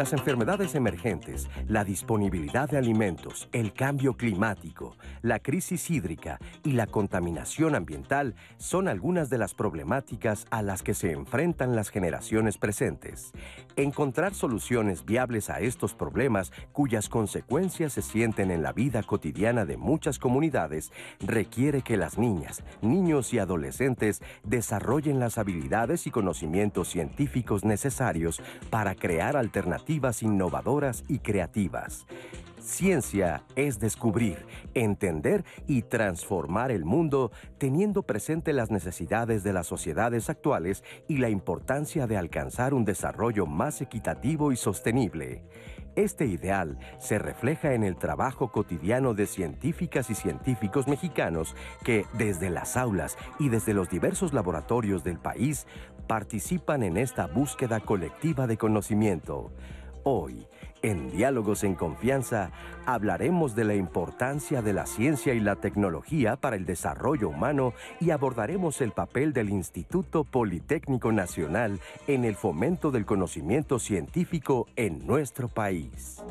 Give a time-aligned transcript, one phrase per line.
[0.00, 6.86] Las enfermedades emergentes, la disponibilidad de alimentos, el cambio climático, la crisis hídrica y la
[6.86, 13.32] contaminación ambiental son algunas de las problemáticas a las que se enfrentan las generaciones presentes.
[13.76, 19.76] Encontrar soluciones viables a estos problemas, cuyas consecuencias se sienten en la vida cotidiana de
[19.76, 27.66] muchas comunidades, requiere que las niñas, niños y adolescentes desarrollen las habilidades y conocimientos científicos
[27.66, 29.89] necesarios para crear alternativas
[30.22, 32.06] innovadoras y creativas.
[32.60, 40.28] Ciencia es descubrir, entender y transformar el mundo teniendo presente las necesidades de las sociedades
[40.28, 45.42] actuales y la importancia de alcanzar un desarrollo más equitativo y sostenible.
[45.96, 52.48] Este ideal se refleja en el trabajo cotidiano de científicas y científicos mexicanos que desde
[52.50, 55.66] las aulas y desde los diversos laboratorios del país
[56.06, 59.50] participan en esta búsqueda colectiva de conocimiento.
[60.02, 60.46] Hoy,
[60.82, 62.50] en Diálogos en Confianza,
[62.86, 68.10] hablaremos de la importancia de la ciencia y la tecnología para el desarrollo humano y
[68.10, 75.48] abordaremos el papel del Instituto Politécnico Nacional en el fomento del conocimiento científico en nuestro
[75.48, 76.22] país.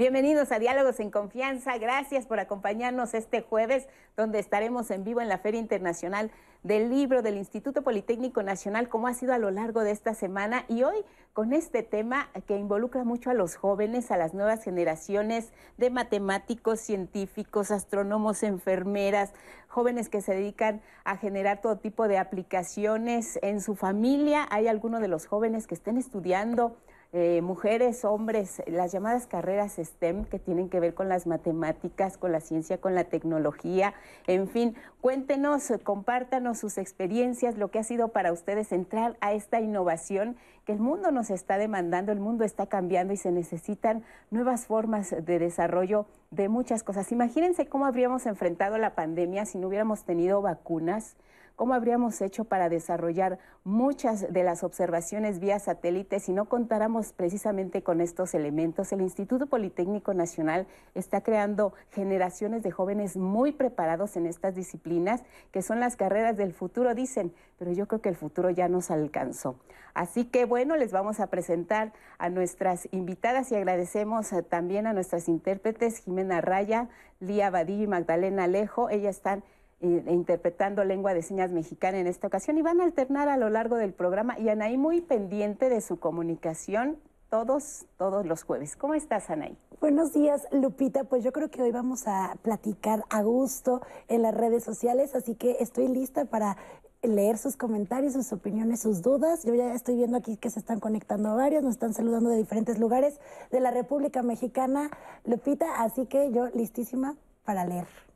[0.00, 1.76] Bienvenidos a Diálogos en Confianza.
[1.76, 6.30] Gracias por acompañarnos este jueves, donde estaremos en vivo en la Feria Internacional
[6.62, 10.64] del Libro del Instituto Politécnico Nacional, como ha sido a lo largo de esta semana.
[10.68, 15.52] Y hoy con este tema que involucra mucho a los jóvenes, a las nuevas generaciones
[15.76, 19.34] de matemáticos, científicos, astrónomos, enfermeras,
[19.68, 24.48] jóvenes que se dedican a generar todo tipo de aplicaciones en su familia.
[24.50, 26.78] Hay algunos de los jóvenes que estén estudiando
[27.12, 32.30] eh, mujeres, hombres, las llamadas carreras STEM que tienen que ver con las matemáticas, con
[32.30, 33.94] la ciencia, con la tecnología,
[34.28, 39.60] en fin, cuéntenos, compártanos sus experiencias, lo que ha sido para ustedes entrar a esta
[39.60, 44.66] innovación que el mundo nos está demandando, el mundo está cambiando y se necesitan nuevas
[44.66, 47.10] formas de desarrollo de muchas cosas.
[47.10, 51.16] Imagínense cómo habríamos enfrentado la pandemia si no hubiéramos tenido vacunas
[51.60, 57.82] ¿Cómo habríamos hecho para desarrollar muchas de las observaciones vía satélite si no contáramos precisamente
[57.82, 58.92] con estos elementos?
[58.92, 65.22] El Instituto Politécnico Nacional está creando generaciones de jóvenes muy preparados en estas disciplinas,
[65.52, 68.90] que son las carreras del futuro, dicen, pero yo creo que el futuro ya nos
[68.90, 69.56] alcanzó.
[69.92, 74.94] Así que bueno, les vamos a presentar a nuestras invitadas y agradecemos eh, también a
[74.94, 76.88] nuestras intérpretes, Jimena Raya,
[77.18, 78.88] Lía Badillo y Magdalena Alejo.
[78.88, 79.44] Ellas están
[79.80, 83.76] interpretando lengua de señas mexicana en esta ocasión y van a alternar a lo largo
[83.76, 86.98] del programa y Anaí muy pendiente de su comunicación
[87.30, 88.76] todos, todos los jueves.
[88.76, 89.56] ¿Cómo estás, Anaí?
[89.80, 91.04] Buenos días, Lupita.
[91.04, 95.36] Pues yo creo que hoy vamos a platicar a gusto en las redes sociales, así
[95.36, 96.56] que estoy lista para
[97.02, 99.44] leer sus comentarios, sus opiniones, sus dudas.
[99.44, 102.78] Yo ya estoy viendo aquí que se están conectando varios, nos están saludando de diferentes
[102.78, 103.18] lugares
[103.50, 104.90] de la República Mexicana,
[105.24, 108.09] Lupita, así que yo listísima para leer.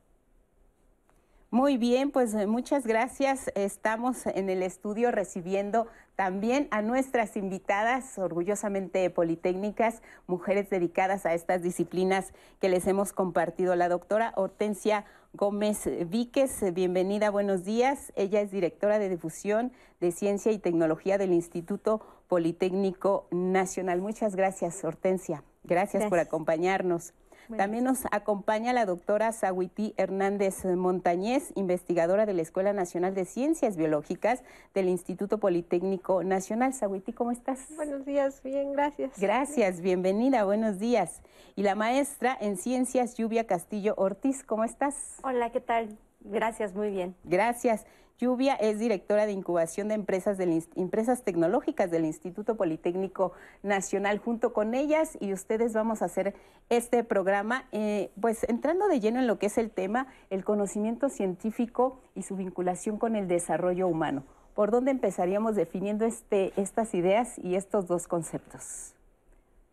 [1.55, 3.49] Muy bien, pues eh, muchas gracias.
[3.55, 11.63] Estamos en el estudio recibiendo también a nuestras invitadas, orgullosamente politécnicas, mujeres dedicadas a estas
[11.63, 13.77] disciplinas que les hemos compartido.
[13.77, 18.13] La doctora Hortensia Gómez Víquez, bienvenida, buenos días.
[18.17, 19.71] Ella es directora de difusión
[20.01, 24.01] de ciencia y tecnología del Instituto Politécnico Nacional.
[24.01, 25.45] Muchas gracias, Hortensia.
[25.63, 26.07] gracias.
[26.07, 27.15] por acompañarnos.
[27.57, 33.77] También nos acompaña la doctora Sahuiti Hernández Montañez, investigadora de la Escuela Nacional de Ciencias
[33.77, 34.43] Biológicas
[34.75, 36.73] del Instituto Politécnico Nacional.
[36.73, 37.61] Sahuiti, ¿cómo estás?
[37.77, 39.19] Buenos días, bien, gracias.
[39.19, 41.23] Gracias, bienvenida, buenos días.
[41.57, 45.19] Y la maestra en Ciencias Lluvia Castillo Ortiz, ¿cómo estás?
[45.23, 45.97] Hola, ¿qué tal?
[46.21, 47.15] Gracias, muy bien.
[47.25, 47.87] Gracias.
[48.19, 50.39] Lluvia es directora de incubación de empresas,
[50.77, 53.33] empresas tecnológicas del Instituto Politécnico
[53.63, 54.19] Nacional.
[54.19, 56.35] Junto con ellas y ustedes vamos a hacer
[56.71, 61.09] este programa, eh, pues entrando de lleno en lo que es el tema, el conocimiento
[61.09, 64.23] científico y su vinculación con el desarrollo humano.
[64.55, 68.95] ¿Por dónde empezaríamos definiendo este, estas ideas y estos dos conceptos?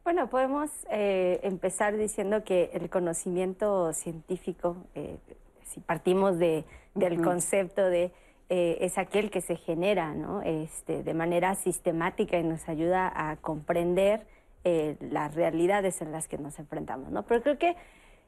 [0.04, 5.20] Bueno, podemos eh, empezar diciendo que el conocimiento científico, eh,
[5.64, 6.66] si partimos de,
[6.96, 8.12] del concepto de
[8.54, 10.42] eh, es aquel que se genera ¿no?
[10.42, 14.28] este, de manera sistemática y nos ayuda a comprender
[14.66, 17.14] eh, las realidades en las que nos enfrentamos.
[17.14, 17.24] ¿no?
[17.24, 17.78] Pero creo que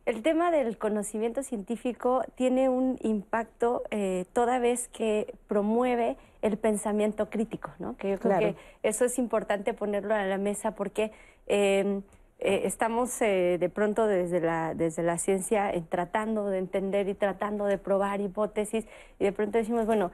[0.06, 7.30] el tema del conocimiento científico tiene un impacto eh, toda vez que promueve el pensamiento
[7.30, 7.98] crítico, ¿no?
[7.98, 11.12] que yo creo que eso es importante ponerlo a la mesa porque
[12.44, 17.66] eh, estamos eh, de pronto desde la, desde la ciencia tratando de entender y tratando
[17.66, 18.86] de probar hipótesis
[19.20, 20.12] y de pronto decimos, bueno,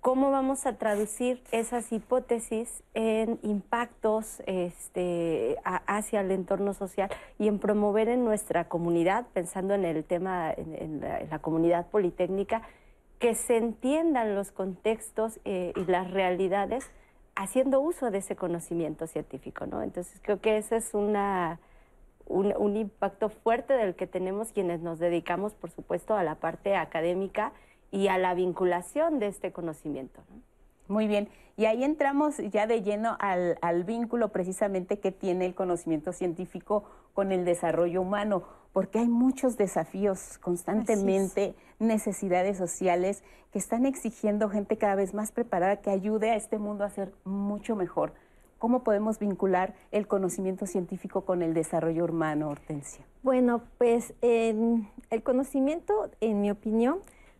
[0.00, 7.58] cómo vamos a traducir esas hipótesis en impactos este, hacia el entorno social y en
[7.58, 12.62] promover en nuestra comunidad, pensando en el tema, en, la, comunidad politécnica,
[13.18, 16.88] que se entiendan los contextos eh, y las realidades
[17.34, 19.82] haciendo uso de ese conocimiento científico, ¿no?
[19.82, 21.60] Entonces creo que ese es una,
[22.28, 27.52] un, impacto fuerte del que tenemos quienes nos dedicamos, por supuesto, a la parte académica
[27.90, 30.22] y a la vinculación de este conocimiento.
[30.88, 35.54] Muy bien, y ahí entramos ya de lleno al, al, vínculo precisamente que tiene el
[35.54, 43.22] conocimiento científico con el desarrollo humano, porque hay muchos desafíos constantemente, necesidades sociales
[43.52, 47.12] que están exigiendo gente cada vez más preparada que ayude a este mundo a ser
[47.24, 48.12] mucho mejor.
[48.58, 53.04] ¿Cómo podemos vincular el conocimiento científico con el desarrollo humano, Hortensia?
[53.22, 56.98] Bueno, pues el conocimiento, en mi opinión,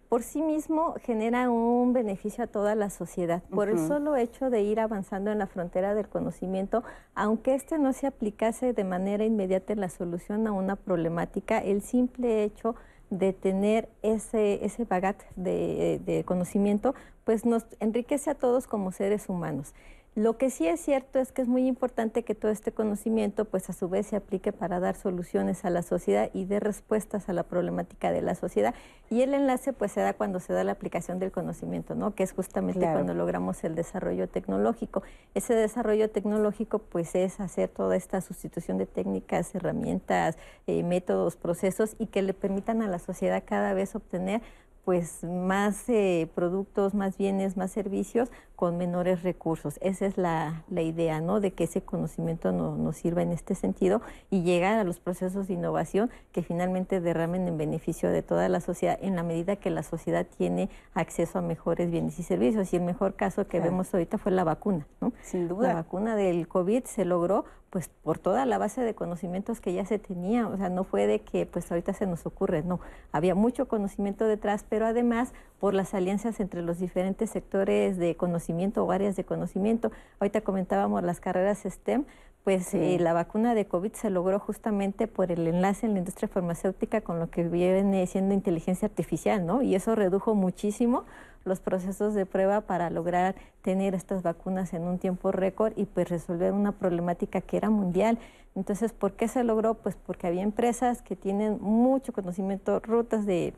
[0.09, 3.43] por sí mismo genera un beneficio a toda la sociedad.
[3.51, 6.83] Por el solo hecho de ir avanzando en la frontera del conocimiento,
[7.15, 11.83] aunque este no se aplicase de manera inmediata en la solución a una problemática, el
[11.83, 12.75] simple hecho
[13.11, 16.95] de tener ese, ese bagat de, de conocimiento,
[17.25, 19.75] pues nos enriquece a todos como seres humanos.
[20.19, 23.71] Lo que sí es cierto es que es muy importante que todo este conocimiento, pues
[23.71, 27.33] a su vez se aplique para dar soluciones a la sociedad y dé respuestas a
[27.33, 28.75] la problemática de la sociedad.
[29.11, 32.17] Y el enlace, pues se da cuando se da la aplicación del conocimiento, ¿no?
[32.17, 35.05] Que es justamente cuando logramos el desarrollo tecnológico.
[35.37, 40.37] Ese desarrollo tecnológico, pues es hacer toda esta sustitución de técnicas, herramientas,
[40.67, 44.43] eh, métodos, procesos y que le permitan a la sociedad cada vez obtener
[44.89, 49.79] pues más eh, productos, más bienes, más servicios con menores recursos.
[49.83, 51.41] Esa es la, idea, ¿no?
[51.41, 54.01] De que ese conocimiento nos sirva en este sentido
[54.31, 58.63] y llegar a los procesos de innovación que finalmente derramen en beneficio de toda la
[58.63, 62.73] sociedad en la medida que la sociedad tiene acceso a mejores bienes y servicios.
[62.73, 65.13] Y el mejor caso que vemos ahorita fue la vacuna, ¿no?
[65.21, 65.69] Sin duda.
[65.69, 69.85] La vacuna del COVID se logró pues por toda la base de conocimientos que ya
[69.85, 72.81] se tenía, o sea, no fue de que pues ahorita se nos ocurre, no,
[73.13, 78.85] había mucho conocimiento detrás, pero además por las alianzas entre los diferentes sectores de conocimiento
[78.85, 79.91] o áreas de conocimiento.
[80.21, 82.05] Ahorita comentábamos las carreras STEM,
[82.45, 86.29] pues eh, la vacuna de COVID se logró justamente por el enlace en la industria
[86.29, 89.61] farmacéutica con lo que viene siendo inteligencia artificial, ¿no?
[89.61, 91.05] Y eso redujo muchísimo
[91.49, 96.09] los procesos de prueba para lograr tener estas vacunas en un tiempo récord y pues
[96.09, 98.19] resolver una problemática que era mundial.
[98.55, 99.75] Entonces, ¿por qué se logró?
[99.75, 103.55] Pues porque había empresas que tienen mucho conocimiento, rutas de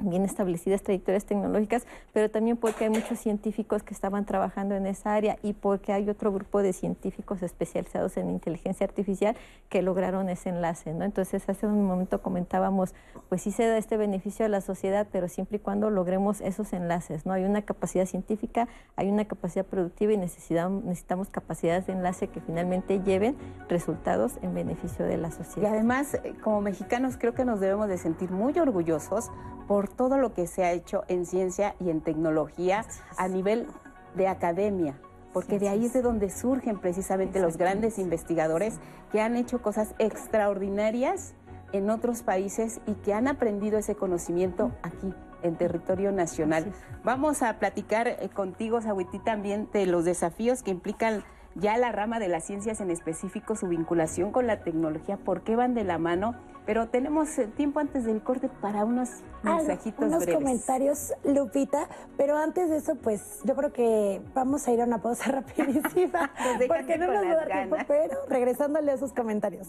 [0.00, 5.14] bien establecidas trayectorias tecnológicas, pero también porque hay muchos científicos que estaban trabajando en esa
[5.14, 9.36] área y porque hay otro grupo de científicos especializados en inteligencia artificial
[9.68, 11.04] que lograron ese enlace, ¿no?
[11.04, 12.94] Entonces, hace un momento comentábamos,
[13.28, 16.72] pues sí se da este beneficio a la sociedad, pero siempre y cuando logremos esos
[16.72, 17.34] enlaces, ¿no?
[17.34, 22.40] Hay una capacidad científica, hay una capacidad productiva y necesitamos, necesitamos capacidades de enlace que
[22.40, 23.36] finalmente lleven
[23.68, 25.52] resultados en beneficio de la sociedad.
[25.62, 29.30] Y además, eh, como mexicanos, creo que nos debemos de sentir muy orgullosos
[29.72, 32.84] por todo lo que se ha hecho en ciencia y en tecnología
[33.16, 33.66] a nivel
[34.14, 35.00] de academia,
[35.32, 38.80] porque de ahí es de donde surgen precisamente los grandes investigadores
[39.12, 41.32] que han hecho cosas extraordinarias
[41.72, 46.70] en otros países y que han aprendido ese conocimiento aquí en territorio nacional.
[47.02, 51.24] Vamos a platicar eh, contigo, Sahuiti, también de los desafíos que implican
[51.54, 55.56] ya la rama de las ciencias en específico, su vinculación con la tecnología, por qué
[55.56, 56.34] van de la mano.
[56.64, 59.08] Pero tenemos eh, tiempo antes del corte para unos
[59.42, 61.88] mensajitos unos comentarios, Lupita.
[62.16, 66.30] Pero antes de eso, pues yo creo que vamos a ir a una pausa rapidísima.
[66.68, 69.68] porque no nos va a dar tiempo, pero regresándole a esos comentarios.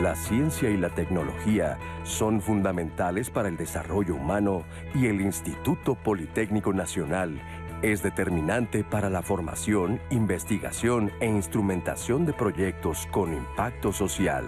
[0.00, 4.62] La ciencia y la tecnología son fundamentales para el desarrollo humano
[4.94, 7.42] y el Instituto Politécnico Nacional
[7.82, 14.44] es determinante para la formación, investigación e instrumentación de proyectos con impacto social.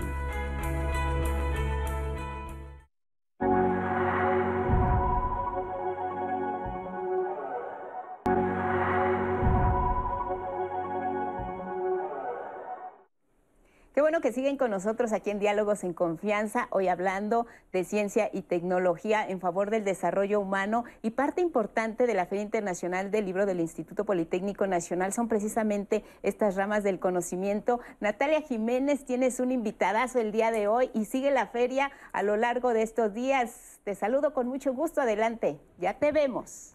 [14.11, 18.43] Bueno que siguen con nosotros aquí en Diálogos en Confianza, hoy hablando de ciencia y
[18.43, 23.47] tecnología en favor del desarrollo humano y parte importante de la Feria Internacional del Libro
[23.47, 27.79] del Instituto Politécnico Nacional son precisamente estas ramas del conocimiento.
[28.00, 32.37] Natalia Jiménez, tienes un invitadazo el día de hoy y sigue la feria a lo
[32.37, 33.79] largo de estos días.
[33.85, 36.75] Te saludo con mucho gusto, adelante, ya te vemos.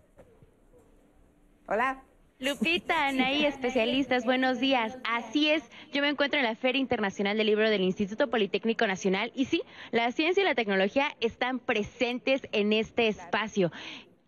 [1.68, 2.02] Hola.
[2.38, 4.98] Lupita, Anaí, especialistas, buenos días.
[5.06, 5.64] Así es,
[5.94, 9.62] yo me encuentro en la Feria Internacional del Libro del Instituto Politécnico Nacional y sí,
[9.92, 13.72] la ciencia y la tecnología están presentes en este espacio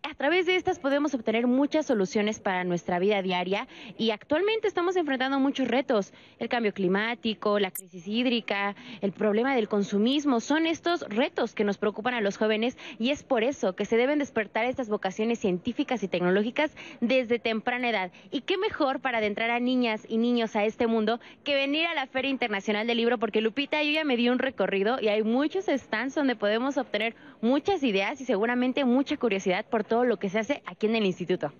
[0.02, 4.96] a través de estas podemos obtener muchas soluciones para nuestra vida diaria y actualmente estamos
[4.96, 6.12] enfrentando muchos retos.
[6.38, 11.78] El cambio climático, la crisis hídrica, el problema del consumismo, son estos retos que nos
[11.78, 16.02] preocupan a los jóvenes y es por eso que se deben despertar estas vocaciones científicas
[16.02, 18.12] y tecnológicas desde temprana edad.
[18.30, 21.94] Y qué mejor para adentrar a niñas y niños a este mundo que venir a
[21.94, 25.22] la Feria Internacional del Libro, porque Lupita, yo ya me di un recorrido y hay
[25.22, 30.30] muchos stands donde podemos obtener muchas ideas y seguramente mucha curiosidad por todo lo que
[30.30, 31.52] se hace aquí en el instituto.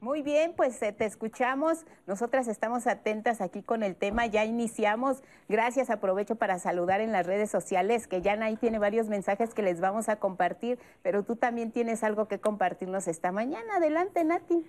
[0.00, 1.84] Muy bien, pues eh, te escuchamos.
[2.06, 4.26] Nosotras estamos atentas aquí con el tema.
[4.26, 5.24] Ya iniciamos.
[5.48, 5.90] Gracias.
[5.90, 9.80] Aprovecho para saludar en las redes sociales, que ya ahí tiene varios mensajes que les
[9.80, 13.76] vamos a compartir, pero tú también tienes algo que compartirnos esta mañana.
[13.78, 14.64] Adelante, Nati.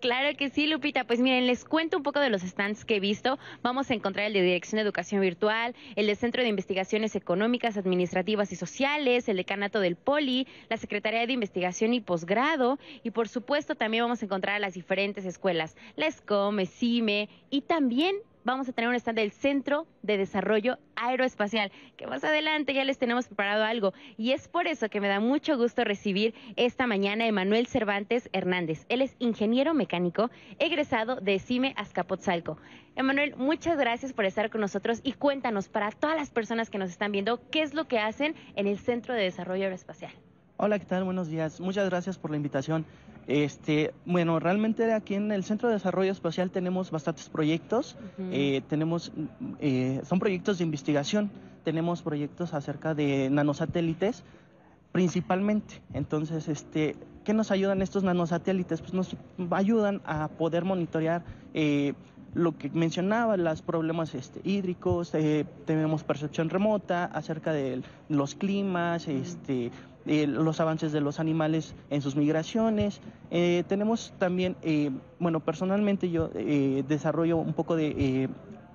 [0.00, 1.04] Claro que sí, Lupita.
[1.04, 3.36] Pues miren, les cuento un poco de los stands que he visto.
[3.62, 7.76] Vamos a encontrar el de Dirección de Educación Virtual, el de Centro de Investigaciones Económicas,
[7.76, 13.28] Administrativas y Sociales, el Decanato del Poli, la Secretaría de Investigación y Posgrado y por
[13.28, 18.14] supuesto también vamos a encontrar a las diferentes escuelas, la ESCOM, ESIME y también
[18.44, 22.98] vamos a tener un stand del Centro de Desarrollo Aeroespacial, que más adelante ya les
[22.98, 23.92] tenemos preparado algo.
[24.16, 28.28] Y es por eso que me da mucho gusto recibir esta mañana a Emanuel Cervantes
[28.32, 28.86] Hernández.
[28.88, 32.58] Él es ingeniero mecánico, egresado de CIME Azcapotzalco.
[32.96, 36.90] Emanuel, muchas gracias por estar con nosotros y cuéntanos para todas las personas que nos
[36.90, 40.12] están viendo, qué es lo que hacen en el Centro de Desarrollo Aeroespacial.
[40.56, 41.04] Hola, ¿qué tal?
[41.04, 41.60] Buenos días.
[41.60, 42.84] Muchas gracias por la invitación.
[43.28, 47.94] Este, bueno, realmente aquí en el Centro de Desarrollo Espacial tenemos bastantes proyectos.
[48.32, 49.12] Eh, tenemos,
[49.60, 51.30] eh, son proyectos de investigación.
[51.62, 54.24] Tenemos proyectos acerca de nanosatélites,
[54.92, 55.82] principalmente.
[55.92, 58.80] Entonces, este, ¿qué nos ayudan estos nanosatélites?
[58.80, 59.14] Pues nos
[59.50, 61.92] ayudan a poder monitorear eh,
[62.32, 65.12] lo que mencionaba, los problemas este, hídricos,
[65.66, 69.70] tenemos percepción remota acerca de los climas, este,
[70.08, 73.00] eh, los avances de los animales en sus migraciones.
[73.30, 78.28] Eh, tenemos también, eh, bueno, personalmente yo desarrollo un poco de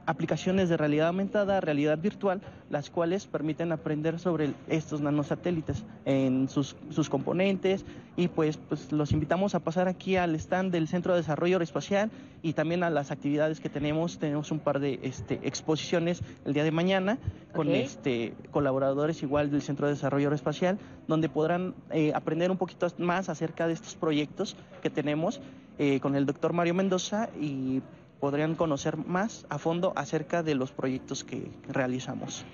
[0.05, 6.75] aplicaciones de realidad aumentada, realidad virtual, las cuales permiten aprender sobre estos nanosatélites en sus,
[6.89, 11.21] sus componentes y pues, pues los invitamos a pasar aquí al stand del Centro de
[11.21, 14.19] Desarrollo Aeroespacial y también a las actividades que tenemos.
[14.19, 17.17] Tenemos un par de este, exposiciones el día de mañana
[17.53, 22.87] con este, colaboradores igual del Centro de Desarrollo Aeroespacial, donde podrán eh, aprender un poquito
[22.97, 25.41] más acerca de estos proyectos que tenemos
[25.79, 27.81] eh, con el doctor Mario Mendoza y
[28.23, 32.45] podrían conocer más a fondo acerca de los proyectos que realizamos.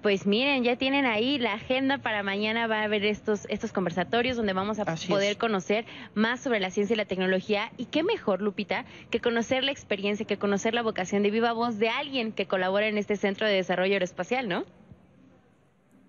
[0.00, 4.38] Pues miren, ya tienen ahí la agenda para mañana, va a haber estos, estos conversatorios
[4.38, 7.72] donde vamos a poder conocer más sobre la ciencia y la tecnología.
[7.76, 11.78] Y qué mejor, Lupita, que conocer la experiencia, que conocer la vocación de viva voz
[11.78, 14.64] de alguien que colabora en este Centro de Desarrollo Aeroespacial, ¿no?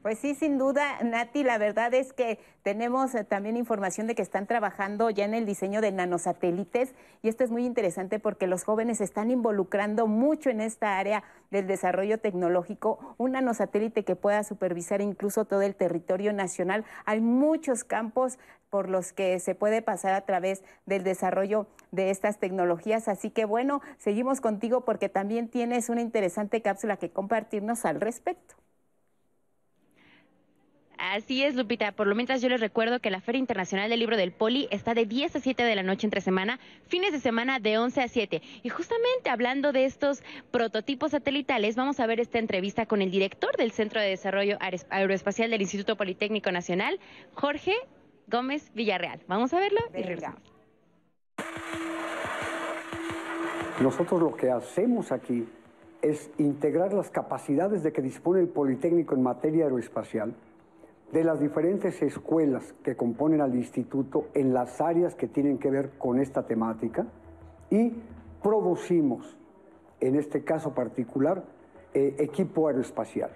[0.02, 4.22] Pues sí, sin duda, Nati, la verdad es que tenemos eh, también información de que
[4.22, 8.64] están trabajando ya en el diseño de nanosatélites y esto es muy interesante porque los
[8.64, 15.02] jóvenes están involucrando mucho en esta área del desarrollo tecnológico, un nanosatélite que pueda supervisar
[15.02, 16.86] incluso todo el territorio nacional.
[17.04, 18.40] Hay muchos campos
[18.70, 23.10] por los que se puede pasar a través del desarrollo de estas tecnologías.
[23.10, 28.56] Así que bueno, seguimos contigo porque también tienes una interesante cápsula que compartirnos al respecto.
[31.00, 31.94] Así es, Lupita.
[31.94, 34.94] Por lo mientras yo les recuerdo que la Feria Internacional del Libro del Poli está
[34.94, 38.08] de 10 a 7 de la noche entre semana, fines de semana de 11 a
[38.10, 38.42] 7.
[38.64, 43.56] Y justamente hablando de estos prototipos satelitales, vamos a ver esta entrevista con el director
[43.56, 44.58] del Centro de Desarrollo
[44.90, 47.00] Aeroespacial del Instituto Politécnico Nacional,
[47.34, 47.76] Jorge
[48.28, 49.22] Gómez Villarreal.
[49.28, 50.42] Vamos a verlo y regresamos.
[53.82, 55.48] Nosotros lo que hacemos aquí
[56.02, 60.36] es integrar las capacidades de que dispone el Politécnico en materia aeroespacial
[61.12, 65.92] de las diferentes escuelas que componen al instituto en las áreas que tienen que ver
[65.98, 67.08] con esta temática
[67.70, 67.94] y
[68.44, 69.38] producimos,
[70.00, 71.44] en este caso particular,
[71.94, 73.32] eh, equipo aeroespacial.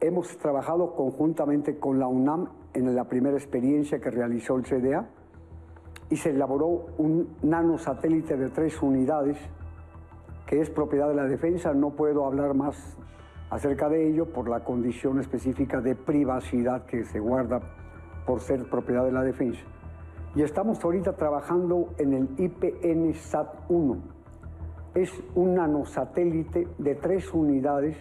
[0.00, 5.08] Hemos trabajado conjuntamente con la UNAM en la primera experiencia que realizó el CDA
[6.10, 9.38] y se elaboró un nanosatélite de tres unidades
[10.46, 11.72] que es propiedad de la defensa.
[11.72, 12.96] No puedo hablar más
[13.50, 17.60] acerca de ello por la condición específica de privacidad que se guarda
[18.24, 19.60] por ser propiedad de la defensa.
[20.34, 23.98] Y estamos ahorita trabajando en el IPN SAT-1.
[24.94, 27.96] Es un nanosatélite de tres unidades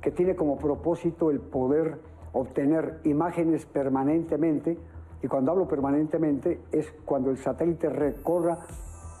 [0.00, 1.98] que tiene como propósito el poder
[2.32, 4.76] obtener imágenes permanentemente
[5.22, 8.58] Y cuando hablo permanentemente es cuando el satélite recorra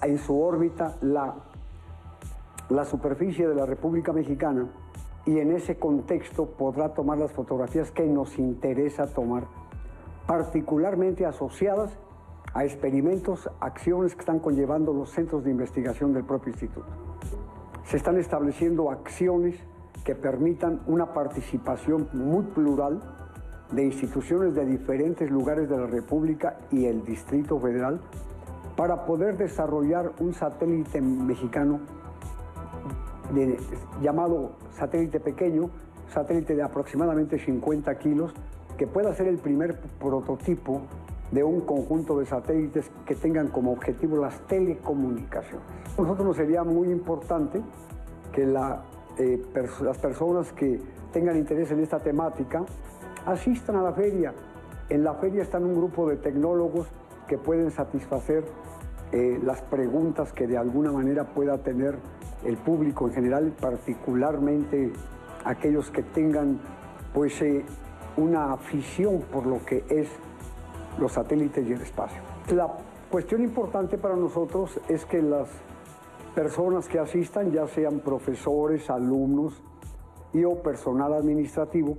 [0.02, 1.34] en su órbita la,
[2.68, 4.68] la superficie de la República Mexicana
[5.26, 9.44] y en ese contexto podrá tomar las fotografías que nos interesa tomar,
[10.26, 11.96] particularmente asociadas
[12.52, 16.86] a experimentos, acciones que están conllevando los centros de investigación del propio instituto.
[17.84, 19.56] Se están estableciendo acciones
[20.04, 23.02] que permitan una participación muy plural
[23.72, 28.00] de instituciones de diferentes lugares de la República y el Distrito Federal
[28.76, 31.80] para poder desarrollar un satélite mexicano
[34.02, 35.70] llamado satélite pequeño,
[36.08, 38.32] satélite de aproximadamente 50 kilos,
[38.76, 40.82] que pueda ser el primer prototipo
[41.30, 45.66] de un conjunto de satélites que tengan como objetivo las telecomunicaciones.
[45.96, 47.60] A nosotros nos sería muy importante
[48.32, 48.42] que
[49.18, 49.42] eh,
[49.82, 50.80] las personas que
[51.12, 52.64] tengan interés en esta temática
[53.26, 54.34] asistan a la feria.
[54.88, 56.88] En la feria están un grupo de tecnólogos
[57.26, 58.44] que pueden satisfacer
[59.16, 62.00] eh, las preguntas que de alguna manera pueda tener
[62.44, 64.92] el público en general, particularmente
[65.44, 66.58] aquellos que tengan
[67.12, 67.64] pues eh,
[68.16, 70.08] una afición por lo que es
[70.98, 72.20] los satélites y el espacio.
[72.52, 72.76] La
[73.08, 75.48] cuestión importante para nosotros es que las
[76.34, 79.62] personas que asistan, ya sean profesores, alumnos
[80.32, 81.98] y o personal administrativo,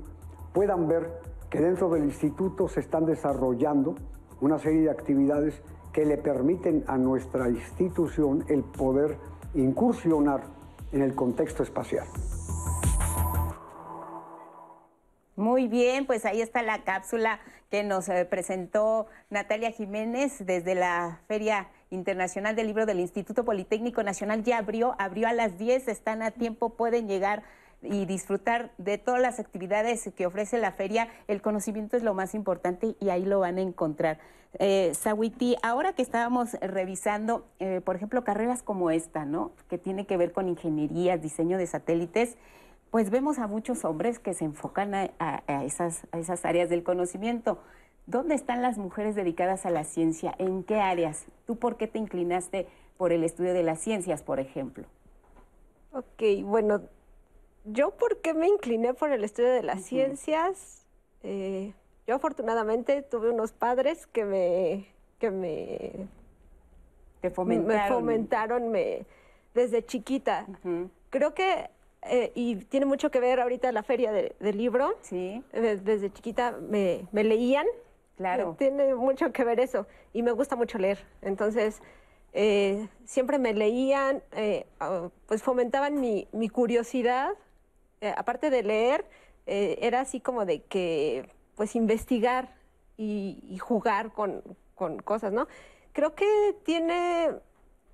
[0.51, 3.95] puedan ver que dentro del instituto se están desarrollando
[4.41, 5.63] una serie de actividades
[5.95, 9.17] que le permiten a nuestra institución el poder
[9.53, 10.43] incursionar
[10.91, 12.05] en el contexto espacial.
[15.37, 17.39] Muy bien, pues ahí está la cápsula
[17.71, 24.03] que nos eh, presentó Natalia Jiménez desde la Feria Internacional del Libro del Instituto Politécnico
[24.03, 24.43] Nacional.
[24.43, 27.43] Ya abrió, abrió a las 10, están a tiempo, pueden llegar
[27.81, 31.07] y disfrutar de todas las actividades que ofrece la feria.
[31.29, 34.19] El conocimiento es lo más importante y ahí lo van a encontrar.
[34.59, 39.51] Eh, Sawiti, ahora que estábamos revisando, eh, por ejemplo, carreras como esta, ¿no?
[39.69, 42.37] Que tiene que ver con ingeniería, diseño de satélites,
[42.89, 47.59] pues vemos a muchos hombres que se enfocan a, esas, a esas áreas del conocimiento.
[48.05, 50.33] ¿Dónde están las mujeres dedicadas a la ciencia?
[50.37, 51.25] ¿En qué áreas?
[51.45, 54.85] ¿Tú por qué te inclinaste por el estudio de las ciencias, por ejemplo?
[55.91, 56.83] Ok, bueno,
[57.65, 60.85] yo por qué me incliné por el estudio de las ciencias.
[61.23, 61.73] Eh,
[62.07, 64.87] yo afortunadamente tuve unos padres que me,
[65.19, 66.07] que me,
[67.31, 69.05] fomentaron, me
[69.53, 70.45] desde chiquita.
[71.09, 71.69] Creo que
[72.03, 74.97] eh, y tiene mucho que ver ahorita la feria del libro.
[75.01, 75.43] Sí.
[75.51, 77.65] desde chiquita me, leían.
[78.17, 78.55] Claro.
[78.57, 79.87] tiene mucho que ver eso.
[80.13, 80.99] Y me gusta mucho leer.
[81.21, 81.81] Entonces,
[82.33, 84.21] eh, siempre me leían,
[84.79, 87.33] ah, pues fomentaban mi, mi curiosidad
[88.01, 89.05] eh, aparte de leer,
[89.47, 92.55] eh, era así como de que, pues, investigar
[92.97, 94.41] y, jugar con,
[95.03, 95.47] cosas, ¿no?
[95.93, 97.31] Creo que tiene,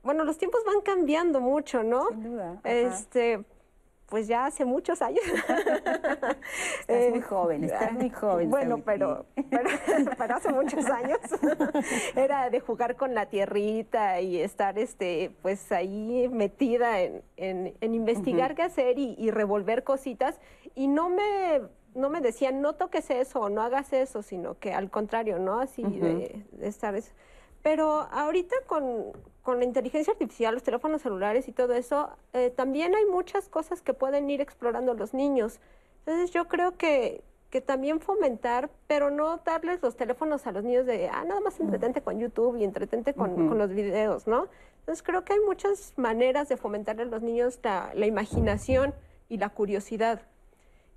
[0.04, 2.10] bueno, los tiempos van cambiando mucho, ¿no?
[2.10, 2.60] Sin duda.
[2.64, 3.44] Este,
[4.12, 5.24] pues ya hace muchos años.
[6.82, 8.50] estás muy joven, estás muy joven.
[8.50, 9.26] Bueno, pero,
[10.18, 11.20] pero, hace muchos años
[12.16, 18.54] era de jugar con la tierrita y estar este, pues ahí metida en, en, investigar
[18.54, 20.42] qué hacer y, revolver cositas.
[20.76, 21.62] Y no me,
[21.96, 25.60] no me decían, no toques eso o no hagas eso, sino que al contrario, ¿no?
[25.60, 26.96] Así de, de estar...
[26.96, 27.12] Eso.
[27.64, 29.14] Pero ahorita con,
[29.46, 33.94] la inteligencia artificial, los teléfonos celulares y todo eso, eh, también hay muchas cosas que
[33.94, 35.60] pueden ir explorando los niños.
[36.00, 40.86] Entonces yo creo que, que también fomentar, pero no darles los teléfonos a los niños
[40.86, 44.48] de, ah, nada más entretente con YouTube y entretente con, los videos, ¿no?
[44.80, 48.96] Entonces creo que hay muchas maneras de fomentarle a los niños la, la imaginación
[49.30, 50.22] y la curiosidad.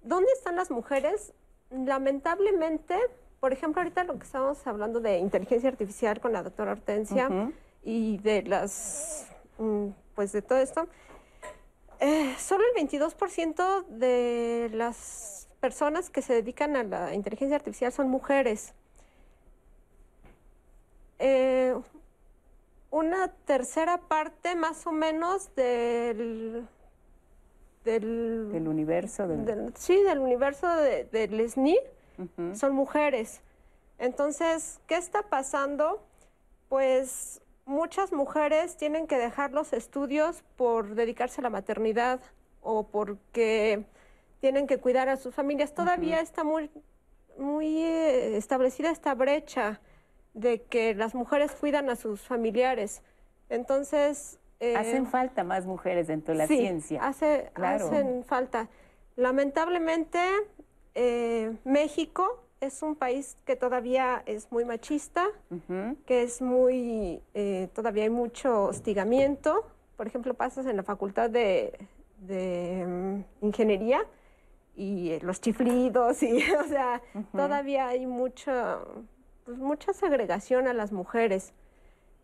[0.04, 1.32] ¿Dónde están las mujeres?
[1.70, 2.96] Lamentablemente,
[3.40, 7.50] por ejemplo, ahorita lo que estamos hablando de inteligencia artificial con la doctora Hortensia
[7.82, 9.26] y de las,
[9.58, 10.86] mm, pues de todo esto,
[12.00, 18.10] eh, solo el 22% de las personas que se dedican a la inteligencia artificial son
[18.10, 18.74] mujeres.
[21.18, 21.74] Eh,
[22.90, 26.68] una tercera parte más o menos del
[27.84, 29.28] del, universo
[29.74, 31.78] sí del universo del SNI
[32.54, 33.42] son mujeres.
[33.98, 36.02] Entonces, ¿qué está pasando?
[36.68, 42.20] Pues muchas mujeres tienen que dejar los estudios por dedicarse a la maternidad
[42.60, 43.84] o porque
[44.40, 45.74] tienen que cuidar a sus familias.
[45.74, 46.70] Todavía está muy,
[47.38, 49.80] muy eh, establecida esta brecha
[50.34, 53.02] de que las mujeres cuidan a sus familiares.
[53.48, 54.38] Entonces...
[54.64, 57.02] Eh, hacen falta más mujeres dentro de la sí, ciencia.
[57.04, 58.68] hacen falta.
[59.16, 60.18] Lamentablemente,
[60.94, 65.26] eh, México es un país que todavía es muy machista,
[66.06, 69.66] que es muy, eh, todavía hay mucho hostigamiento.
[69.96, 71.78] Por ejemplo, pasas en la facultad de,
[72.26, 74.00] mm, ingeniería
[74.76, 78.78] y eh, los chiflidos y, o sea, todavía hay mucha,
[79.44, 81.52] pues, mucha segregación a las mujeres.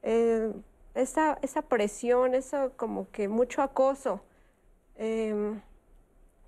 [0.03, 0.51] Eh,
[0.95, 4.21] esa, esa presión, eso como que mucho acoso.
[4.97, 5.61] Em,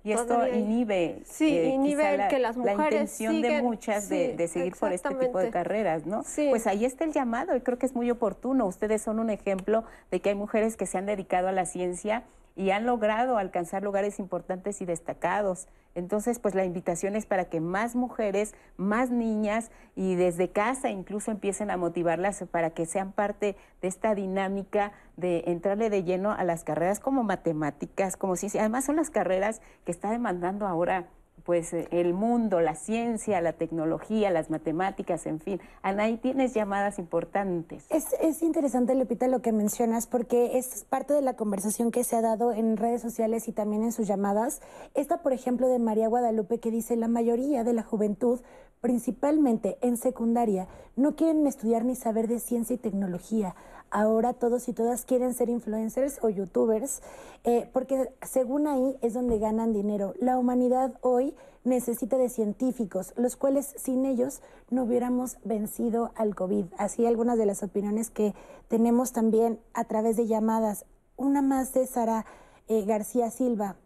[0.03, 4.75] y esto inhibe, sí, eh, inhibe que las mujeres la intención de muchas de, seguir
[4.75, 6.23] por este tipo de carreras, ¿no?
[6.49, 8.65] Pues ahí está el llamado y creo que es muy oportuno.
[8.65, 12.23] Ustedes son un ejemplo de que hay mujeres que se han dedicado a la ciencia
[12.55, 15.67] y han logrado alcanzar lugares importantes y destacados.
[15.95, 21.31] Entonces, pues la invitación es para que más mujeres, más niñas y desde casa incluso
[21.31, 26.43] empiecen a motivarlas para que sean parte de esta dinámica de entrarle de lleno a
[26.43, 28.61] las carreras como matemáticas, como ciencia.
[28.61, 31.07] Además son las carreras que está demandando ahora
[31.43, 35.59] pues eh, el mundo, la ciencia, la tecnología, las matemáticas, en fin.
[35.81, 37.85] Anaí, tienes llamadas importantes.
[37.89, 42.15] Es, es interesante, Lupita, lo que mencionas, porque es parte de la conversación que se
[42.15, 44.61] ha dado en redes sociales y también en sus llamadas.
[44.93, 48.39] Esta, por ejemplo, de María Guadalupe, que dice, la mayoría de la juventud,
[48.79, 53.55] principalmente en secundaria, no quieren estudiar ni saber de ciencia y tecnología
[53.93, 57.01] ahora todos y todas quieren ser influencers o youtubers,
[57.45, 60.13] eh, porque según ahí es donde ganan dinero.
[60.19, 66.65] La humanidad hoy necesita de científicos, los cuales sin ellos no hubiéramos vencido al COVID.
[66.77, 68.33] Así algunas de las opiniones que
[68.67, 70.85] tenemos también a través de llamadas.
[71.15, 72.25] Una más de Sara
[72.67, 73.77] eh, García Silva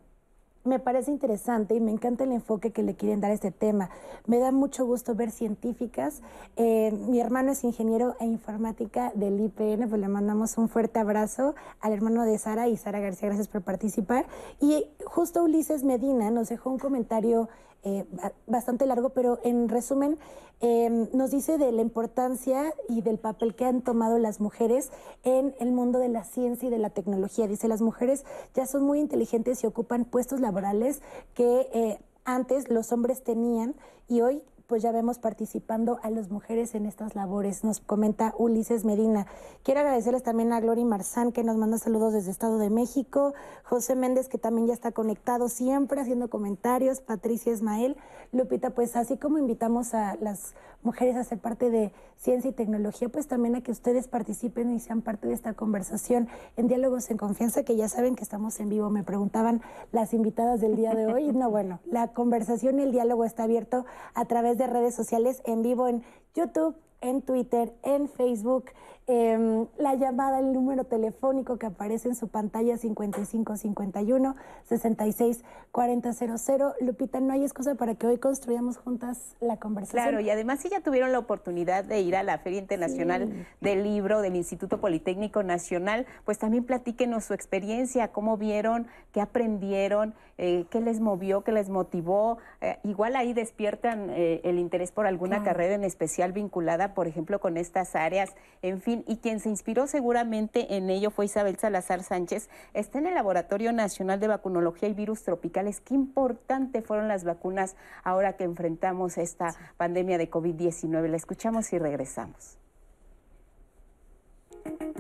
[0.68, 3.90] me parece interesante y me encanta el enfoque que le quieren dar a este tema.
[4.26, 6.22] Me da mucho gusto ver científicas.
[6.56, 11.56] Eh, mi hermano es ingeniero e informática del IPN, pues le mandamos un fuerte abrazo
[11.80, 14.26] al hermano de Sara y Sara García, gracias por participar.
[14.60, 17.50] Y justo Ulises Medina nos dejó un comentario
[17.88, 18.06] eh,
[18.48, 20.18] bastante largo, pero en resumen
[20.60, 24.92] em, nos dice de la importancia y del papel que han tomado las mujeres
[25.24, 27.48] en el mundo de la ciencia y de la tecnología.
[27.48, 31.02] Dice, las mujeres ya son muy inteligentes y ocupan puestos laborales
[31.34, 33.74] que eh, antes los hombres tenían
[34.10, 38.84] y hoy pues ya vemos participando a las mujeres en estas labores, nos comenta Ulises
[38.84, 39.26] Medina.
[39.64, 43.96] Quiero agradecerles también a Glory Marzán, que nos manda saludos desde Estado de México, José
[43.96, 47.96] Méndez, que también ya está conectado siempre haciendo comentarios, Patricia Ismael,
[48.34, 50.54] Lupita, pues así como invitamos a las
[50.84, 54.80] mujeres a ser parte de ciencia y tecnología, pues también a que ustedes participen y
[54.80, 58.70] sean parte de esta conversación en Diálogos en Confianza, que ya saben que estamos en
[58.70, 58.90] vivo.
[58.90, 61.32] Me preguntaban las invitadas del día de hoy.
[61.32, 65.62] No, bueno, la conversación y el diálogo está abierto a través de redes sociales en
[65.62, 68.72] vivo en YouTube, en Twitter, en Facebook,
[69.10, 76.74] Em, la llamada, el número telefónico que aparece en su pantalla 5551 66 4000.
[76.82, 80.04] Lupita, no hay excusa para que hoy construyamos juntas la conversación.
[80.04, 83.84] Claro, y además si ya tuvieron la oportunidad de ir a la Feria Internacional del
[83.84, 90.66] Libro del Instituto Politécnico Nacional, pues también platíquenos su experiencia, cómo vieron, qué aprendieron, eh,
[90.70, 92.40] qué les movió, qué les motivó.
[92.62, 97.40] Eh, igual ahí despiertan eh, el interés por alguna carrera en especial vinculada, por ejemplo,
[97.40, 98.36] con estas áreas.
[98.62, 102.50] En fin, y quien se inspiró seguramente en ello fue Isabel Salazar Sánchez.
[102.74, 105.82] Está en el Laboratorio Nacional de Vacunología y Virus Tropicales.
[105.82, 111.08] Qué importante fueron las vacunas ahora que enfrentamos esta pandemia de COVID-19.
[111.08, 112.58] La escuchamos y regresamos.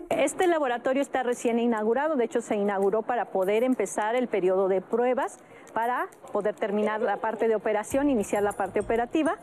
[0.09, 4.81] Este laboratorio está recién inaugurado, de hecho se inauguró para poder empezar el periodo de
[4.81, 5.37] pruebas,
[5.73, 9.37] para poder terminar la parte de operación, iniciar la parte operativa.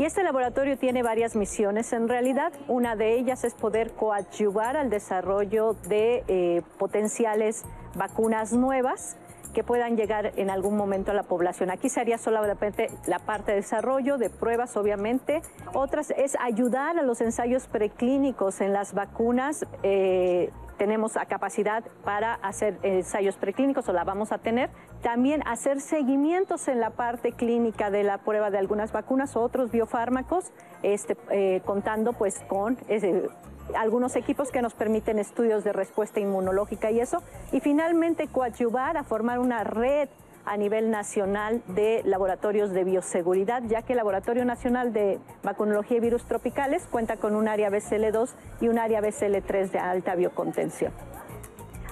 [0.00, 2.54] Y este laboratorio tiene varias misiones en realidad.
[2.68, 9.18] Una de ellas es poder coadyuvar al desarrollo de eh, potenciales vacunas nuevas
[9.52, 11.70] que puedan llegar en algún momento a la población.
[11.70, 15.42] Aquí se haría solamente la parte de desarrollo, de pruebas obviamente.
[15.74, 19.66] Otras es ayudar a los ensayos preclínicos en las vacunas.
[19.82, 24.70] Eh, tenemos capacidad para hacer ensayos preclínicos o la vamos a tener.
[25.02, 29.70] También hacer seguimientos en la parte clínica de la prueba de algunas vacunas o otros
[29.70, 32.78] biofármacos, este, eh, contando pues con
[33.76, 37.22] algunos equipos que nos permiten estudios de respuesta inmunológica y eso.
[37.52, 40.08] Y finalmente coadyuvar a formar una red
[40.44, 46.00] a nivel nacional de laboratorios de bioseguridad, ya que el Laboratorio Nacional de Vacunología y
[46.00, 50.92] Virus Tropicales cuenta con un área BCL2 y un área BCL3 de alta biocontención.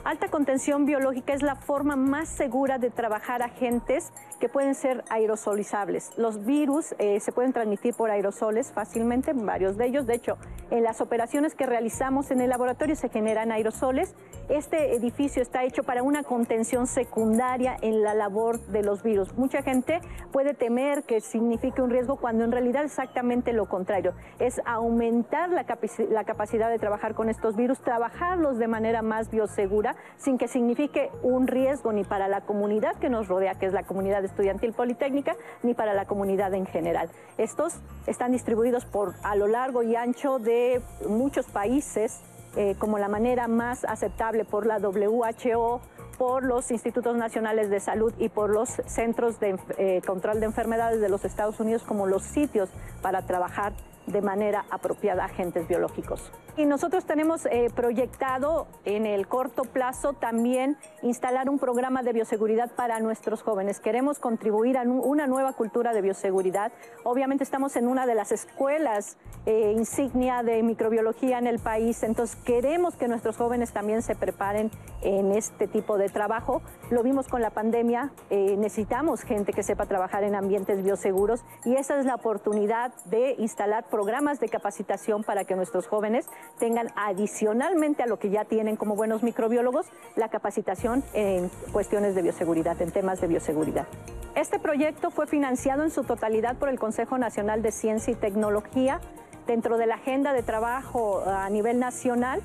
[0.09, 6.13] Alta contención biológica es la forma más segura de trabajar agentes que pueden ser aerosolizables.
[6.17, 10.07] Los virus eh, se pueden transmitir por aerosoles fácilmente, varios de ellos.
[10.07, 10.39] De hecho,
[10.71, 14.15] en las operaciones que realizamos en el laboratorio se generan aerosoles
[14.49, 19.37] este edificio está hecho para una contención secundaria en la labor de los virus.
[19.37, 20.01] Mucha gente
[20.33, 24.15] puede temer que signifique un riesgo cuando en realidad exactamente lo contrario.
[24.39, 25.67] Es aumentar la,
[26.09, 31.11] la capacidad de trabajar con estos virus, trabajarlos de manera más biosegura sin que signifique
[31.23, 35.37] un riesgo ni para la comunidad que nos rodea, que es la comunidad estudiantil politécnica,
[35.63, 37.09] ni para la comunidad en general.
[37.37, 37.75] Estos
[38.07, 42.21] están distribuidos por a lo largo y ancho de muchos países
[42.57, 45.81] eh, como la manera más aceptable por la WHO,
[46.17, 51.01] por los institutos nacionales de salud y por los centros de eh, control de enfermedades
[51.01, 52.71] de los Estados Unidos como los sitios
[53.03, 53.75] para trabajar
[54.09, 56.33] de manera apropiada agentes biológicos.
[56.57, 62.71] Y nosotros tenemos eh, proyectado en el corto plazo también instalar un programa de bioseguridad
[62.75, 63.79] para nuestros jóvenes.
[63.79, 66.73] Queremos contribuir a una nueva cultura de bioseguridad.
[67.05, 69.17] Obviamente estamos en una de las escuelas
[69.47, 74.71] eh, insignia de microbiología en el país, entonces queremos que nuestros jóvenes también se preparen
[75.01, 76.61] en este tipo de trabajo.
[76.91, 81.77] Lo vimos con la pandemia, eh, necesitamos gente que sepa trabajar en ambientes bioseguros y
[81.77, 86.27] esa es la oportunidad de instalar programas de capacitación para que nuestros jóvenes
[86.61, 92.23] tengan adicionalmente a lo que ya tienen como buenos microbiólogos, la capacitación en cuestiones de
[92.23, 93.89] bioseguridad, en temas de bioseguridad.
[94.37, 99.01] Este proyecto fue financiado en su totalidad por el Consejo Nacional de Ciencia y Tecnología
[99.49, 102.41] dentro de la agenda de trabajo a nivel nacional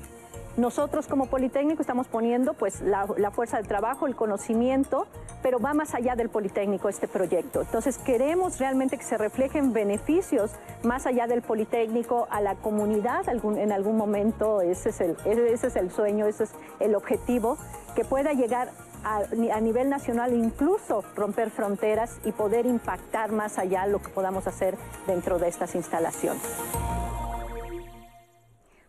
[0.56, 5.06] nosotros como Politécnico estamos poniendo pues la, fuerza de trabajo, el conocimiento,
[5.42, 7.62] pero va más allá del Politécnico este proyecto.
[7.62, 10.52] Entonces queremos realmente que se reflejen beneficios
[10.84, 15.76] más allá del Politécnico a la comunidad en algún momento, ese es el, ese es
[15.76, 17.58] el sueño, ese es el objetivo,
[17.96, 18.70] que pueda llegar
[19.02, 24.46] a, a, nivel nacional, incluso romper fronteras y poder impactar más allá lo que podamos
[24.46, 26.42] hacer dentro de estas instalaciones.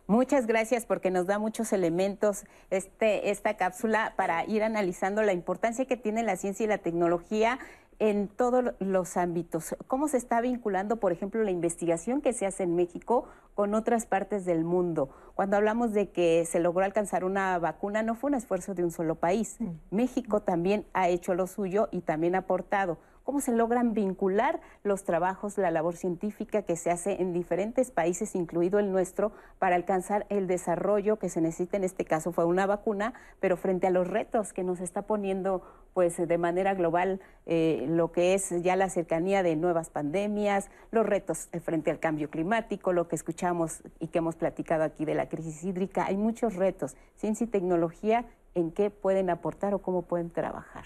[0.08, 5.84] Muchas gracias porque nos da muchos elementos este, esta cápsula para ir analizando la importancia
[5.84, 7.58] que tiene la ciencia y la tecnología
[7.98, 9.74] en todos los ámbitos.
[9.88, 14.06] ¿Cómo se está vinculando, por ejemplo, la investigación que se hace en México con otras
[14.06, 15.08] partes del mundo?
[15.34, 18.92] Cuando hablamos de que se logró alcanzar una vacuna, no fue un esfuerzo de un
[18.92, 19.56] solo país.
[19.58, 19.70] Mm.
[19.90, 25.02] México también ha hecho lo suyo y también ha aportado cómo se logran vincular los
[25.02, 30.26] trabajos, la labor científica que se hace en diferentes países, incluido el nuestro, para alcanzar
[30.28, 31.76] el desarrollo que se necesita.
[31.76, 35.62] En este caso fue una vacuna, pero frente a los retos que nos está poniendo
[35.92, 41.04] pues de manera global eh, lo que es ya la cercanía de nuevas pandemias, los
[41.04, 45.28] retos frente al cambio climático, lo que escuchamos y que hemos platicado aquí de la
[45.28, 46.96] crisis hídrica, hay muchos retos.
[47.16, 50.84] Ciencia y tecnología, ¿en qué pueden aportar o cómo pueden trabajar?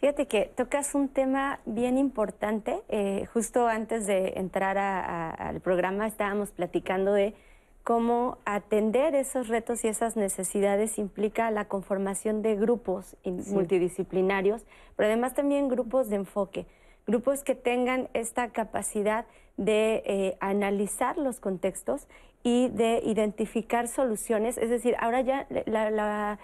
[0.00, 2.82] Fíjate que tocas un tema bien importante.
[2.88, 7.34] Eh, justo antes de entrar al programa estábamos platicando de
[7.82, 15.34] cómo atender esos retos y esas necesidades implica la conformación de grupos multidisciplinarios, pero además
[15.34, 16.66] también grupos de enfoque,
[17.06, 22.06] grupos que tengan esta capacidad de eh, analizar los contextos
[22.44, 24.58] y de identificar soluciones.
[24.58, 26.38] Es decir, ahora ya la la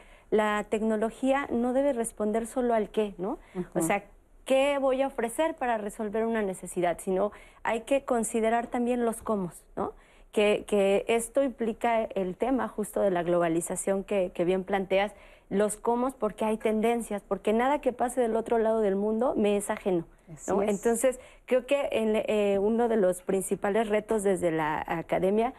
[0.69, 3.39] tecnología no debe responder solo al qué, ¿no?
[3.75, 4.05] O sea,
[4.45, 6.99] ¿qué voy a ofrecer para resolver una necesidad?
[7.01, 9.93] Sino hay que considerar también los cómo, ¿no?
[10.33, 15.13] Que, que, esto implica el tema justo de la globalización que, que bien planteas,
[15.49, 19.57] los cómo porque hay tendencias, porque nada que pase del otro lado del mundo me
[19.57, 20.05] es ajeno.
[20.49, 20.63] ¿no?
[20.63, 25.55] Entonces, creo que en, eh, uno de los principales retos desde la academia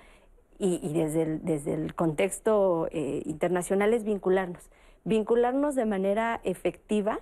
[0.57, 4.69] y, desde, el, desde el contexto eh, internacional es vincularnos,
[5.03, 7.19] vincularnos de manera efectiva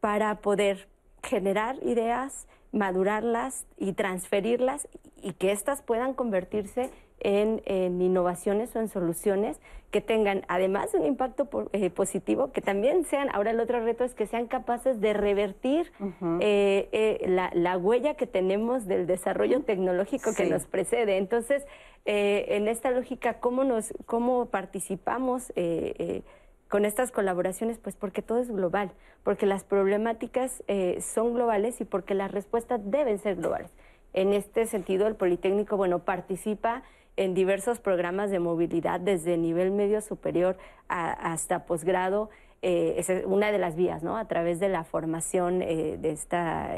[0.00, 0.88] para poder
[1.22, 4.88] generar ideas, madurarlas y transferirlas
[5.22, 6.90] y que éstas puedan convertirse
[7.24, 9.60] en, innovaciones o en soluciones
[9.90, 14.04] que tengan, además de un impacto eh, positivo, que también sean, ahora el otro reto
[14.04, 15.92] es que sean capaces de revertir
[16.40, 21.16] eh, la, huella que tenemos del desarrollo tecnológico que nos precede.
[21.16, 21.64] Entonces,
[22.06, 26.22] eh, en esta lógica, ¿cómo, nos, cómo participamos eh, eh,
[26.68, 27.78] con estas colaboraciones?
[27.78, 30.62] Pues porque todo es global, porque las problemáticas
[31.00, 33.70] son globales y porque las respuestas deben ser globales.
[34.12, 36.82] En este sentido, el Politécnico, bueno, participa
[37.16, 40.56] en diversos programas de movilidad desde nivel medio superior
[40.88, 42.30] hasta posgrado.
[42.62, 44.16] es una de las vías, ¿no?
[44.16, 46.74] A través de la formación de esta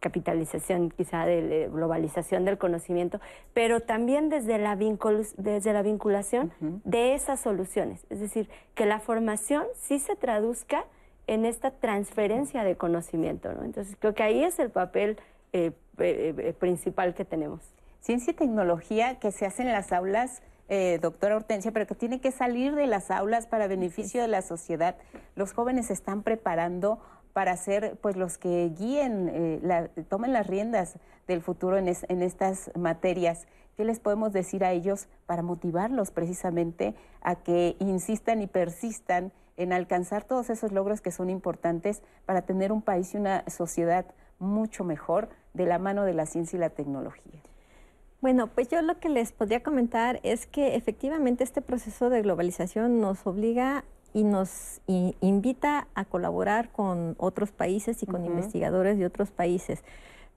[0.00, 3.20] capitalización quizá de globalización del conocimiento,
[3.52, 8.06] pero también desde la, desde la vinculación de esas soluciones.
[8.10, 10.84] Es decir, que la formación sí se traduzca
[11.26, 13.52] en esta transferencia de conocimiento.
[13.52, 13.64] ¿no?
[13.64, 15.18] Entonces, creo que ahí es el papel
[15.52, 17.60] eh, eh, eh, principal que tenemos.
[18.00, 22.20] Ciencia y tecnología que se hace en las aulas eh, doctora Hortensia, pero que tiene
[22.20, 24.96] que salir de las aulas para beneficio de la sociedad.
[25.34, 27.00] Los jóvenes se están preparando
[27.32, 32.70] para ser pues los que guíen, eh, tomen las riendas del futuro en, en estas
[32.76, 33.46] materias.
[33.76, 39.72] ¿Qué les podemos decir a ellos para motivarlos precisamente a que insistan y persistan en
[39.72, 44.04] alcanzar todos esos logros que son importantes para tener un país y una sociedad
[44.38, 47.40] mucho mejor de la mano de la ciencia y la tecnología?
[48.20, 53.00] Bueno, pues yo lo que les podría comentar es que efectivamente este proceso de globalización
[53.00, 59.30] nos obliga y nos invita a colaborar con otros países y con investigadores de otros
[59.30, 59.84] países.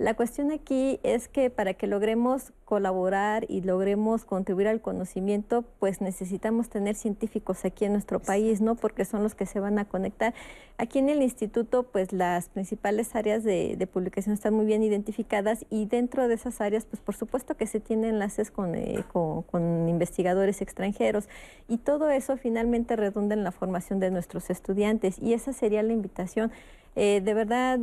[0.01, 6.01] La cuestión aquí es que para que logremos colaborar y logremos contribuir al conocimiento, pues
[6.01, 8.73] necesitamos tener científicos aquí en nuestro país, ¿no?
[8.73, 10.33] Porque son los que se van a conectar.
[10.79, 15.85] Aquí en el instituto, pues las principales áreas de, publicación están muy bien identificadas y
[15.85, 20.63] dentro de esas áreas, pues por supuesto que se tienen enlaces con, eh, con investigadores
[20.63, 21.29] extranjeros
[21.67, 25.93] y todo eso finalmente redunda en la formación de nuestros estudiantes y esa sería la
[25.93, 26.51] invitación
[26.95, 27.79] eh, de verdad,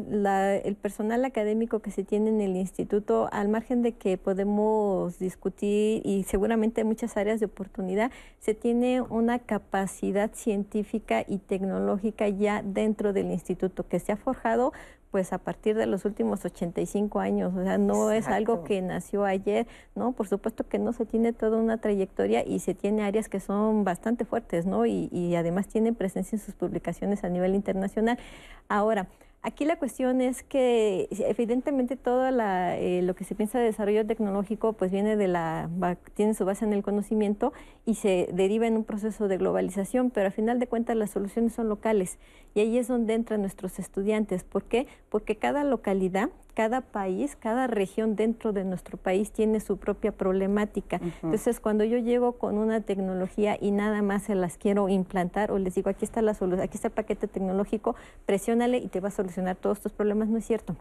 [0.64, 6.02] el personal académico que se tiene en el instituto, al margen de que podemos discutir
[6.04, 13.14] y seguramente muchas áreas de oportunidad, se tiene una capacidad científica y tecnológica ya dentro
[13.14, 14.72] del instituto que se ha forjado
[15.10, 19.24] pues a partir de los últimos 85 años, o sea, no es algo que nació
[19.24, 20.12] ayer, ¿no?
[20.12, 23.84] Por supuesto que no se tiene toda una trayectoria y se tiene áreas que son
[23.84, 24.86] bastante fuertes, ¿no?
[24.86, 28.18] Y, y además tienen presencia en sus publicaciones a nivel internacional.
[28.68, 29.08] Ahora,
[29.40, 34.72] Aquí la cuestión es que evidentemente todo eh, lo que se piensa de desarrollo tecnológico
[34.72, 35.70] pues viene de la,
[36.14, 37.52] tiene su base en el conocimiento
[37.86, 41.52] y se deriva en un proceso de globalización, pero al final de cuentas las soluciones
[41.52, 42.18] son locales
[42.58, 44.42] y ahí es donde entran nuestros estudiantes.
[44.42, 44.88] ¿Por qué?
[45.10, 51.00] Porque cada localidad cada país, cada región dentro de nuestro país tiene su propia problemática.
[51.22, 55.58] Entonces, cuando yo llego con una tecnología y nada más se las quiero implantar o
[55.60, 57.94] les digo, aquí está la solución, aquí está el paquete tecnológico,
[58.26, 60.74] presiónale y te va a solucionar todos tus problemas, no es cierto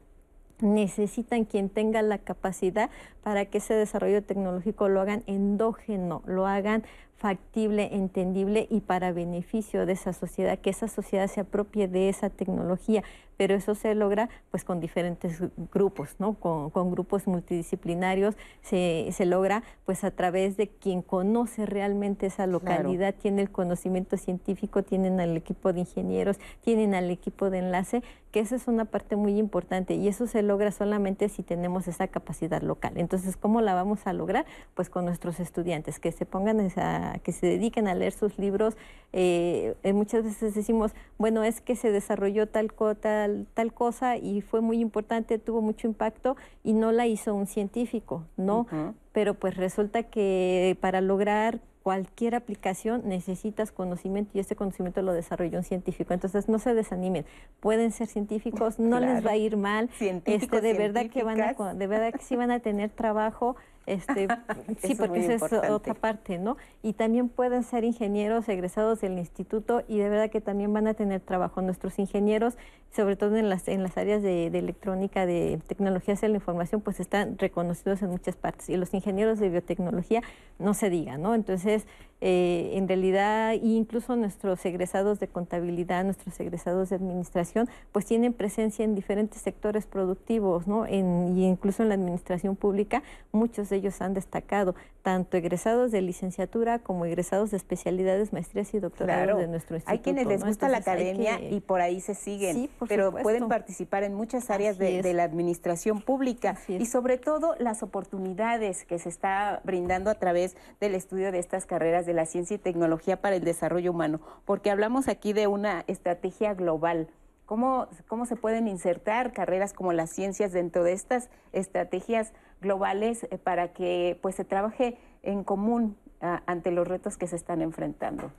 [0.59, 2.89] necesitan quien tenga la capacidad
[3.21, 6.83] para que ese desarrollo tecnológico lo hagan endógeno, lo hagan
[7.17, 12.29] factible, entendible y para beneficio de esa sociedad, que esa sociedad se apropie de esa
[12.29, 13.03] tecnología
[13.37, 16.33] pero eso se logra pues con diferentes grupos, ¿no?
[16.33, 23.13] Con, grupos multidisciplinarios se, se, logra pues a través de quien conoce realmente esa localidad,
[23.13, 28.01] tiene el conocimiento científico, tienen al equipo de ingenieros, tienen al equipo de enlace,
[28.31, 32.07] que esa es una parte muy importante y eso se logra solamente si tenemos esa
[32.07, 32.93] capacidad local.
[32.95, 34.45] Entonces, ¿cómo la vamos a lograr?
[34.73, 38.75] Pues con nuestros estudiantes, que se pongan, esa, que se dediquen a leer sus libros.
[39.13, 44.41] Eh, eh, muchas veces decimos, bueno, es que se desarrolló tal, cota tal, cosa y
[44.41, 48.67] fue muy importante, tuvo mucho impacto y no la hizo un científico, ¿no?
[49.13, 55.59] Pero pues resulta que para lograr cualquier aplicación necesitas conocimiento y ese conocimiento lo desarrolló
[55.59, 56.13] un científico.
[56.13, 57.25] Entonces no se desanimen,
[57.61, 59.89] pueden ser científicos, no les va a ir mal,
[60.25, 63.55] este, de verdad que van a, de verdad que sí van a tener trabajo
[63.87, 64.27] este,
[64.81, 66.57] sí, porque esa es otra parte, ¿no?
[66.83, 70.93] Y también pueden ser ingenieros egresados del instituto y de verdad que también van a
[70.93, 71.61] tener trabajo.
[71.61, 72.57] Nuestros ingenieros,
[72.93, 76.99] sobre todo en las, en las áreas de, electrónica, de tecnologías de la información, pues
[76.99, 78.69] están reconocidos en muchas partes.
[78.69, 80.21] Y los ingenieros de biotecnología,
[80.59, 81.33] no se diga, ¿no?
[81.33, 81.85] Entonces,
[82.19, 88.83] eh, en realidad, incluso nuestros egresados de contabilidad, nuestros egresados de administración, pues tienen presencia
[88.83, 90.85] en diferentes sectores productivos, ¿no?
[90.87, 96.01] En, y incluso en la administración pública, muchos de ellos han destacado, tanto egresados de
[96.01, 99.91] licenciatura como egresados de especialidades, maestrías y doctorados de nuestro instituto.
[99.91, 104.13] Hay quienes les gusta la academia y por ahí se siguen, pero pueden participar en
[104.13, 109.61] muchas áreas de, de, la administración pública y sobre todo las oportunidades que se está
[109.63, 113.43] brindando a través del estudio de estas carreras de la ciencia y tecnología para el
[113.43, 117.07] desarrollo humano, porque hablamos aquí de una estrategia global.
[117.45, 123.37] ¿Cómo, ¿Cómo se pueden insertar carreras como las ciencias dentro de estas estrategias globales eh,
[123.37, 128.31] para que pues se trabaje en común ante los retos que se están enfrentando?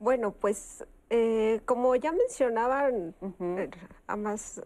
[0.00, 3.14] Bueno, pues eh, como ya mencionaban,
[4.08, 4.60] ambas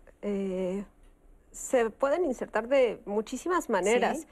[1.52, 4.26] se pueden insertar de muchísimas maneras.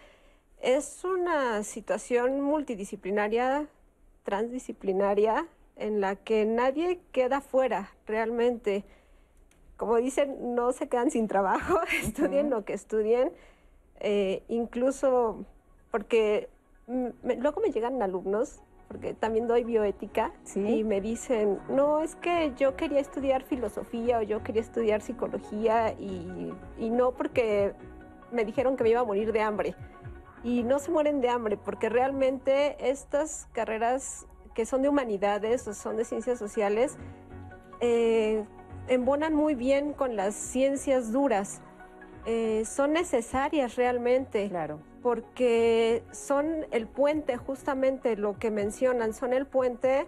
[0.61, 3.69] Es una situación multidisciplinaria,
[4.25, 8.85] transdisciplinaria, en la que nadie queda fuera realmente.
[9.81, 13.33] Como dicen, no se quedan sin trabajo, estudien lo que estudien,
[13.99, 15.47] eh, incluso
[15.91, 16.51] porque
[16.87, 22.77] luego me llegan alumnos, porque también doy bioética, y me dicen, no, es que yo
[22.77, 27.73] quería estudiar filosofía o yo quería estudiar psicología y, y no porque
[28.33, 29.75] me dijeron que me iba a morir de hambre.
[30.45, 35.73] Y no se mueren de hambre, porque realmente estas carreras que son de humanidades o
[35.73, 36.99] son de ciencias sociales,
[37.81, 38.45] eh,
[38.91, 41.63] embonan muy bien con las ciencias duras.
[42.27, 44.49] Eh, son necesarias realmente.
[44.49, 44.81] Claro.
[45.03, 50.07] Porque son el puente, justamente lo que mencionan, son el puente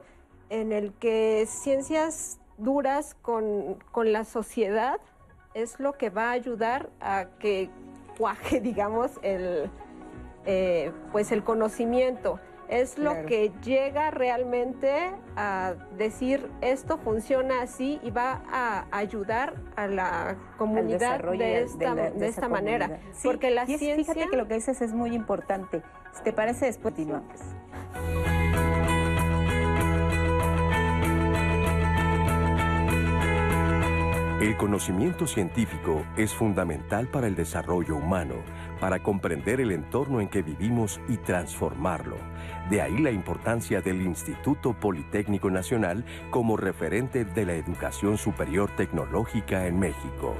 [0.51, 5.01] en el que ciencias duras con, con la sociedad
[5.55, 7.71] es lo que va a ayudar a que
[8.19, 9.71] cuaje, digamos, el,
[10.45, 12.39] eh, pues el conocimiento
[12.81, 19.87] es lo que llega realmente a decir esto funciona así y va a ayudar a
[19.87, 23.01] la comunidad de esta, de, esta manera.
[23.23, 23.97] Porque la ciencia...
[23.97, 25.83] Fíjate que lo que dices es muy importante.
[26.13, 27.41] Si te parece, después continuamos.
[34.43, 38.35] El conocimiento científico es fundamental para el desarrollo humano,
[38.81, 42.17] para comprender el entorno en que vivimos y transformarlo.
[42.69, 49.69] De ahí la importancia del Instituto Politécnico Nacional como referente de la educación superior tecnológica
[49.69, 50.35] en México.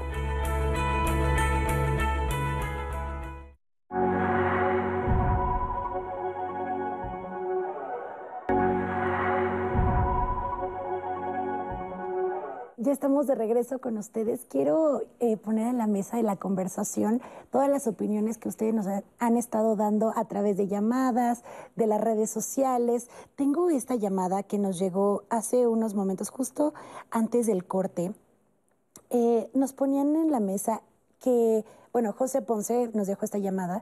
[12.93, 14.45] Estamos de regreso con ustedes.
[14.47, 17.21] Quiero eh, poner en la mesa de la conversación
[17.51, 21.43] todas las opiniones que ustedes nos han estado dando a través de llamadas,
[21.75, 23.09] de las redes sociales.
[23.35, 26.75] Tengo esta llamada que nos llegó hace unos momentos, justo
[27.09, 28.13] antes del corte.
[29.09, 30.81] Eh, nos ponían en la mesa
[31.19, 33.81] que, bueno, José Ponce nos dejó esta llamada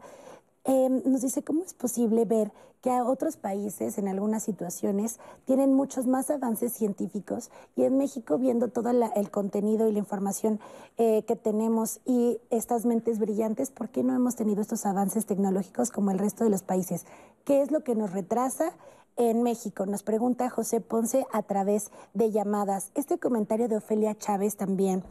[0.63, 2.51] Em, nos dice cómo es posible ver
[2.81, 8.37] que a otros países en algunas situaciones tienen muchos más avances científicos y en México
[8.37, 10.59] viendo todo el contenido y la información
[10.97, 15.89] eh, que tenemos y estas mentes brillantes, ¿por qué no hemos tenido estos avances tecnológicos
[15.89, 17.05] como el resto de los países?
[17.43, 18.73] ¿Qué es lo que nos retrasa?
[19.15, 19.85] En México?
[19.85, 22.91] Nos pregunta José Ponce a través de llamadas.
[22.95, 25.03] Este comentario de Ofelia Chávez también.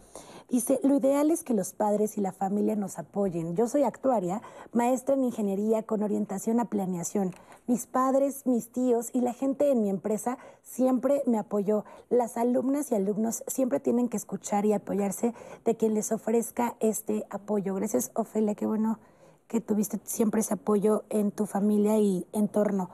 [0.51, 3.55] Dice, lo ideal es que los padres y la familia nos apoyen.
[3.55, 4.43] Yo soy actuaria,
[4.73, 7.33] maestra en ingeniería con orientación a planeación.
[7.69, 11.85] Mis padres, mis tíos y la gente en mi empresa siempre me apoyó.
[12.09, 15.35] Las alumnas y alumnos siempre tienen que escuchar y apoyarse
[15.65, 17.77] de quien les ofrezca este apoyo.
[17.77, 18.99] Gracias, Ofelia, qué bueno
[19.47, 22.91] que tuviste siempre ese apoyo en tu familia y entorno.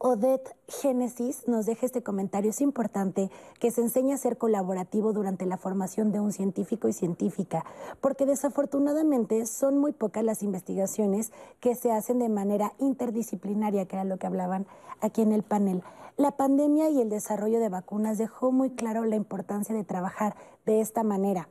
[0.00, 2.50] Odette Génesis nos deja este comentario.
[2.50, 6.92] Es importante que se enseñe a ser colaborativo durante la formación de un científico y
[6.92, 7.64] científica,
[8.00, 14.04] porque desafortunadamente son muy pocas las investigaciones que se hacen de manera interdisciplinaria, que era
[14.04, 14.66] lo que hablaban
[15.00, 15.82] aquí en el panel.
[16.16, 20.80] La pandemia y el desarrollo de vacunas dejó muy claro la importancia de trabajar de
[20.80, 21.48] esta manera.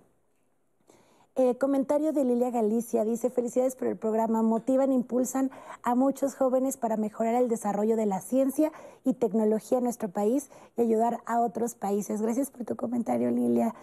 [1.40, 5.52] Eh, comentario de Lilia Galicia dice, felicidades por el programa, motivan, impulsan
[5.84, 8.72] a muchos jóvenes para mejorar el desarrollo de la ciencia
[9.06, 12.24] y tecnología en nuestro país y ayudar a otros países.
[12.24, 13.76] Gracias por tu comentario, Lilia.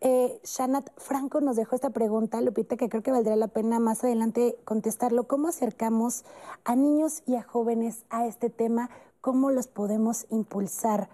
[0.00, 4.04] Eh, Shanat Franco nos dejó esta pregunta, Lupita, que creo que valdría la pena más
[4.04, 5.24] adelante contestarlo.
[5.24, 6.24] ¿Cómo acercamos
[6.62, 8.88] a niños y a jóvenes a este tema?
[9.20, 11.08] ¿Cómo los podemos impulsar?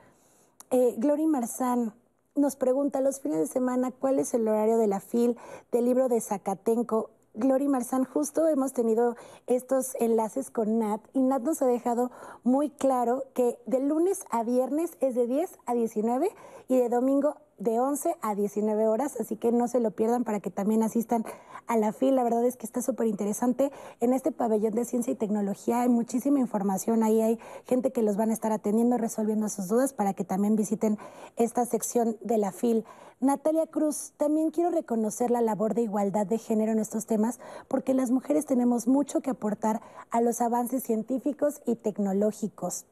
[0.70, 1.94] Eh, Glory Marzán
[2.36, 5.36] nos pregunta los fines de semana cuál es el horario de la FIL
[5.72, 7.10] del libro de Zacatenco.
[7.34, 9.14] Glory Marzán, justo hemos tenido
[9.46, 12.10] estos enlaces con Nat y Nat nos ha dejado
[12.44, 16.30] muy claro que de lunes a viernes es de 10 a 19
[16.68, 20.40] y de domingo de 11 a 19 horas, así que no se lo pierdan para
[20.40, 21.24] que también asistan
[21.66, 22.14] a la FIL.
[22.14, 23.72] La verdad es que está súper interesante.
[24.00, 28.16] En este pabellón de ciencia y tecnología hay muchísima información, ahí hay gente que los
[28.16, 30.98] van a estar atendiendo, resolviendo sus dudas para que también visiten
[31.36, 32.84] esta sección de la FIL.
[33.18, 37.94] Natalia Cruz, también quiero reconocer la labor de igualdad de género en estos temas porque
[37.94, 39.80] las mujeres tenemos mucho que aportar
[40.10, 42.84] a los avances científicos y tecnológicos.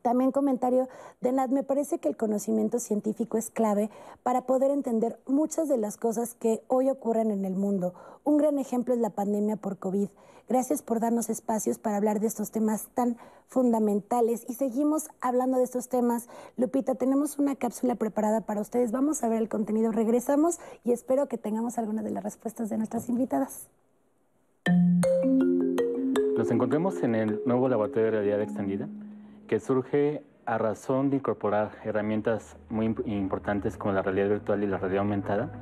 [0.00, 0.88] También comentario
[1.20, 3.90] de Nat, me parece que el conocimiento científico es clave
[4.22, 7.92] para poder entender muchas de las cosas que hoy ocurren en el mundo.
[8.24, 10.08] Un gran ejemplo es la pandemia por COVID.
[10.48, 13.16] Gracias por darnos espacios para hablar de estos temas tan
[13.48, 16.26] fundamentales y seguimos hablando de estos temas.
[16.56, 18.92] Lupita, tenemos una cápsula preparada para ustedes.
[18.92, 22.78] Vamos a ver el contenido, regresamos y espero que tengamos algunas de las respuestas de
[22.78, 23.68] nuestras invitadas.
[26.36, 28.88] Nos encontramos en el nuevo laboratorio de realidad extendida
[29.52, 34.78] que surge a razón de incorporar herramientas muy importantes como la realidad virtual y la
[34.78, 35.52] realidad aumentada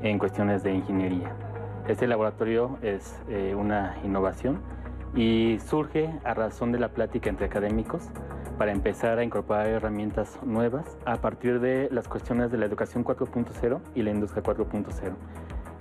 [0.00, 1.30] en cuestiones de ingeniería.
[1.86, 4.62] Este laboratorio es eh, una innovación
[5.14, 8.08] y surge a razón de la plática entre académicos
[8.56, 13.78] para empezar a incorporar herramientas nuevas a partir de las cuestiones de la educación 4.0
[13.94, 15.12] y la industria 4.0,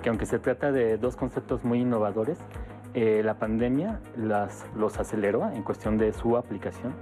[0.01, 2.39] que aunque se trata de dos conceptos muy innovadores,
[2.93, 6.93] eh, la pandemia las, los aceleró en cuestión de su aplicación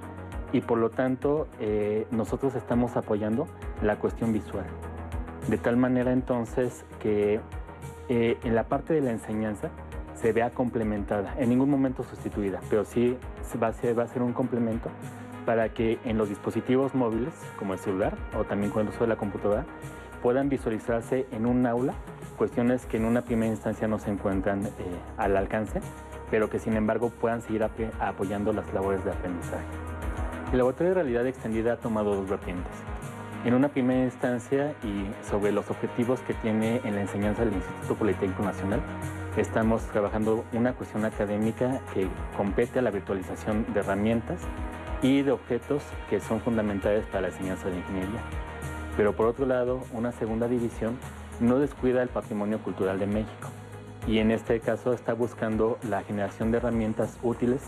[0.54, 3.48] y por lo tanto eh, nosotros estamos apoyando
[3.82, 4.66] la cuestión visual.
[5.48, 7.40] De tal manera entonces que
[8.10, 9.70] eh, en la parte de la enseñanza
[10.14, 13.18] se vea complementada, en ningún momento sustituida, pero sí
[13.62, 14.90] va a ser, va a ser un complemento
[15.46, 19.08] para que en los dispositivos móviles, como el celular o también con el uso de
[19.08, 19.66] la computadora,
[20.22, 21.96] puedan visualizarse en un aula
[22.38, 24.70] cuestiones que en una primera instancia no se encuentran eh,
[25.18, 25.80] al alcance,
[26.30, 27.64] pero que sin embargo puedan seguir
[28.00, 29.91] apoyando las labores de aprendizaje.
[30.52, 32.74] El laboratorio de realidad extendida ha tomado dos vertientes.
[33.46, 37.96] En una primera instancia y sobre los objetivos que tiene en la enseñanza del Instituto
[37.96, 38.82] Politécnico Nacional,
[39.38, 44.42] estamos trabajando una cuestión académica que compete a la virtualización de herramientas
[45.02, 48.20] y de objetos que son fundamentales para la enseñanza de ingeniería.
[48.98, 50.98] Pero por otro lado, una segunda división
[51.40, 53.48] no descuida el patrimonio cultural de México
[54.06, 57.62] y en este caso está buscando la generación de herramientas útiles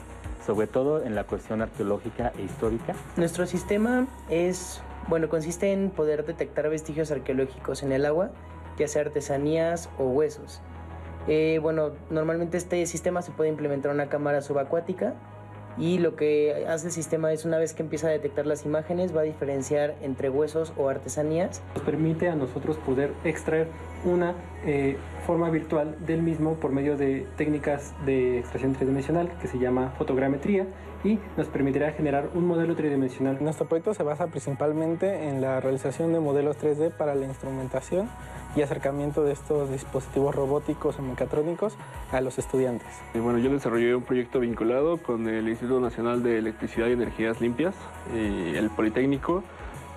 [0.46, 2.94] sobre todo en la cuestión arqueológica e histórica.
[3.18, 8.32] Nuestro sistema es, bueno, consiste en poder detectar vestigios arqueológicos en el agua,
[8.78, 10.62] ya sea artesanías o huesos.
[11.28, 15.14] Eh, bueno, normalmente este sistema se puede implementar en una cámara subacuática
[15.78, 19.16] y lo que hace el sistema es una vez que empieza a detectar las imágenes
[19.16, 21.62] va a diferenciar entre huesos o artesanías.
[21.76, 23.68] Nos permite a nosotros poder extraer
[24.06, 29.58] una eh, forma virtual del mismo por medio de técnicas de extracción tridimensional que se
[29.60, 30.68] llama fotogrametría
[31.04, 33.38] y nos permitirá generar un modelo tridimensional.
[33.42, 38.10] Nuestro proyecto se basa principalmente en la realización de modelos 3D para la instrumentación
[38.56, 41.76] y acercamiento de estos dispositivos robóticos o mecatrónicos
[42.12, 42.88] a los estudiantes.
[43.14, 47.76] bueno, yo desarrollé un proyecto vinculado con el Instituto Nacional de Electricidad y Energías Limpias
[48.16, 49.44] y el Politécnico,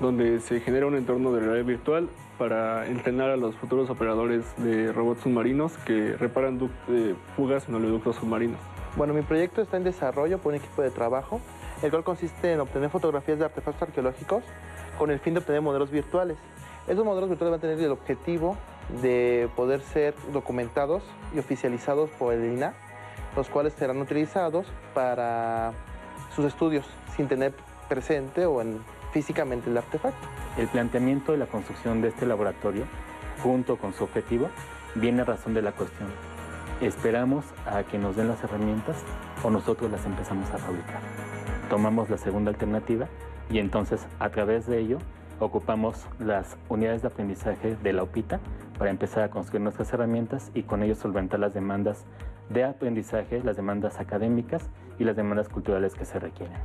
[0.01, 4.93] donde se genera un entorno de realidad virtual para entrenar a los futuros operadores de
[4.93, 8.61] robots submarinos que reparan eh, fugas en oleoductos submarinos.
[8.97, 11.39] Bueno, mi proyecto está en desarrollo por un equipo de trabajo,
[11.83, 14.43] el cual consiste en obtener fotografías de artefactos arqueológicos
[14.99, 16.39] con el fin de obtener modelos virtuales.
[16.89, 18.57] Esos modelos virtuales van a tener el objetivo
[19.03, 21.03] de poder ser documentados
[21.35, 22.73] y oficializados por el INA,
[23.37, 25.73] los cuales serán utilizados para
[26.35, 26.87] sus estudios
[27.17, 27.53] sin tener
[27.91, 28.81] presente o en,
[29.13, 30.27] físicamente el artefacto.
[30.57, 32.85] El planteamiento de la construcción de este laboratorio,
[33.43, 34.49] junto con su objetivo,
[34.95, 36.36] viene a razón de la cuestión.
[36.81, 39.03] Esperamos a que nos den las herramientas
[39.43, 41.01] o nosotros las empezamos a fabricar.
[41.71, 43.09] Tomamos la segunda alternativa
[43.51, 44.99] y entonces a través de ello
[45.41, 48.41] ocupamos las unidades de aprendizaje de la OPITA
[48.79, 52.05] para empezar a construir nuestras herramientas y con ello solventar las demandas
[52.51, 54.69] de aprendizaje, las demandas académicas
[54.99, 56.59] y las demandas culturales que se requieren.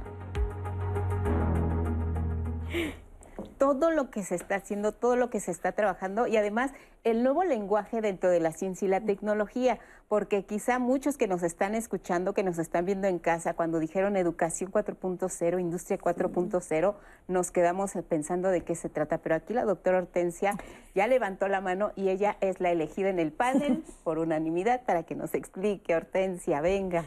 [3.61, 6.71] Todo lo que se está haciendo, todo lo que se está trabajando y además
[7.03, 11.43] el nuevo lenguaje dentro de la ciencia y la tecnología, porque quizá muchos que nos
[11.43, 16.95] están escuchando, que nos están viendo en casa, cuando dijeron educación 4.0, industria 4.0,
[17.27, 20.57] nos quedamos pensando de qué se trata, pero aquí la doctora Hortensia
[20.95, 25.03] ya levantó la mano y ella es la elegida en el panel por unanimidad para
[25.03, 27.05] que nos explique, Hortensia, venga.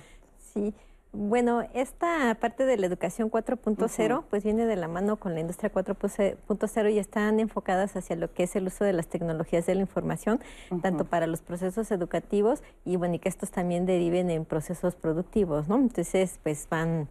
[0.53, 0.73] Sí.
[1.17, 5.73] Bueno, esta parte de la educación 4.0 pues viene de la mano con la industria
[5.73, 9.81] 4.0 y están enfocadas hacia lo que es el uso de las tecnologías de la
[9.83, 10.41] información,
[10.83, 15.69] tanto para los procesos educativos y bueno, y que estos también deriven en procesos productivos,
[15.69, 15.77] ¿no?
[15.77, 17.09] Entonces, pues van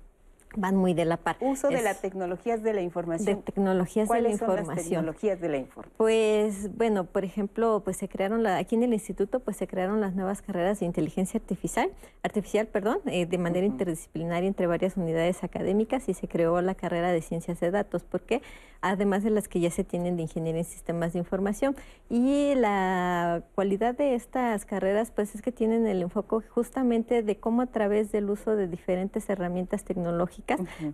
[0.55, 1.37] van muy de la par.
[1.39, 3.25] Uso de las tecnologías de la información.
[3.25, 4.65] De tecnologías de la información.
[4.65, 5.93] Son las tecnologías de la información?
[5.97, 10.01] Pues bueno, por ejemplo, pues se crearon la, aquí en el instituto pues se crearon
[10.01, 11.89] las nuevas carreras de inteligencia artificial,
[12.23, 17.11] artificial, perdón, eh, de manera interdisciplinaria entre varias unidades académicas y se creó la carrera
[17.11, 18.41] de ciencias de datos, porque
[18.81, 21.75] además de las que ya se tienen de ingeniería en sistemas de información
[22.09, 27.61] y la cualidad de estas carreras pues es que tienen el enfoque justamente de cómo
[27.61, 30.42] a través del uso de diferentes herramientas tecnológicas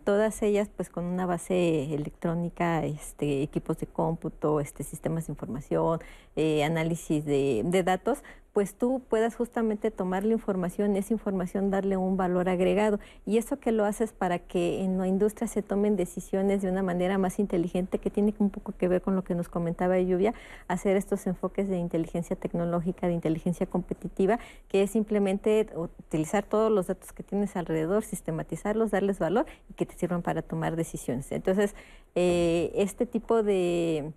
[0.03, 5.99] todas ellas pues con una base electrónica, este, equipos de cómputo, este, sistemas de información,
[6.35, 8.23] eh, análisis de, de datos,
[8.59, 12.99] pues tú puedas justamente tomar la información, esa información darle un valor agregado.
[13.25, 16.83] Y eso que lo haces para que en la industria se tomen decisiones de una
[16.83, 20.33] manera más inteligente, que tiene un poco que ver con lo que nos comentaba Lluvia,
[20.67, 26.87] hacer estos enfoques de inteligencia tecnológica, de inteligencia competitiva, que es simplemente utilizar todos los
[26.87, 31.31] datos que tienes alrededor, sistematizarlos, darles valor y que te sirvan para tomar decisiones.
[31.31, 31.75] Entonces,
[32.13, 34.11] eh, este tipo de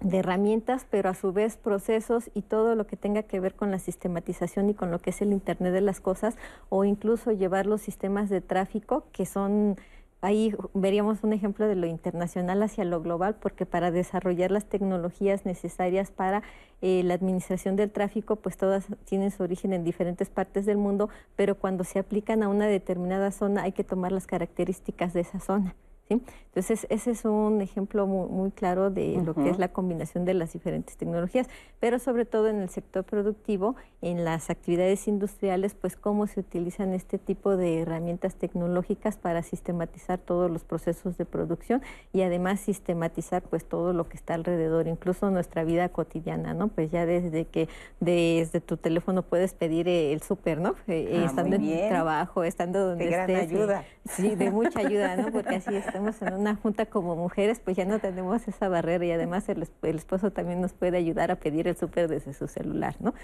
[0.00, 3.70] de herramientas, pero a su vez procesos y todo lo que tenga que ver con
[3.70, 6.36] la sistematización y con lo que es el Internet de las cosas,
[6.68, 9.76] o incluso llevar los sistemas de tráfico, que son
[10.20, 15.44] ahí veríamos un ejemplo de lo internacional hacia lo global, porque para desarrollar las tecnologías
[15.44, 16.42] necesarias para
[16.82, 21.08] eh, la administración del tráfico, pues todas tienen su origen en diferentes partes del mundo,
[21.36, 25.40] pero cuando se aplican a una determinada zona hay que tomar las características de esa
[25.40, 25.74] zona.
[26.10, 30.52] Entonces, ese es un ejemplo muy, claro de lo que es la combinación de las
[30.52, 31.46] diferentes tecnologías,
[31.78, 36.94] pero sobre todo en el sector productivo, en las actividades industriales, pues cómo se utilizan
[36.94, 41.82] este tipo de herramientas tecnológicas para sistematizar todos los procesos de producción
[42.12, 46.68] y además sistematizar pues todo lo que está alrededor, incluso nuestra vida cotidiana, ¿no?
[46.68, 47.68] Pues ya desde que
[48.00, 50.74] desde tu teléfono puedes pedir el súper, ¿no?
[50.88, 53.84] Eh, ah, estando en tu trabajo, estando donde de gran ayuda.
[54.06, 55.30] Sí, de mucha ayuda, ¿no?
[55.30, 59.12] Porque así está en una junta como mujeres, pues ya no tenemos esa barrera y
[59.12, 63.14] además el, esposo también nos puede ayudar a pedir el súper desde su celular, ¿no?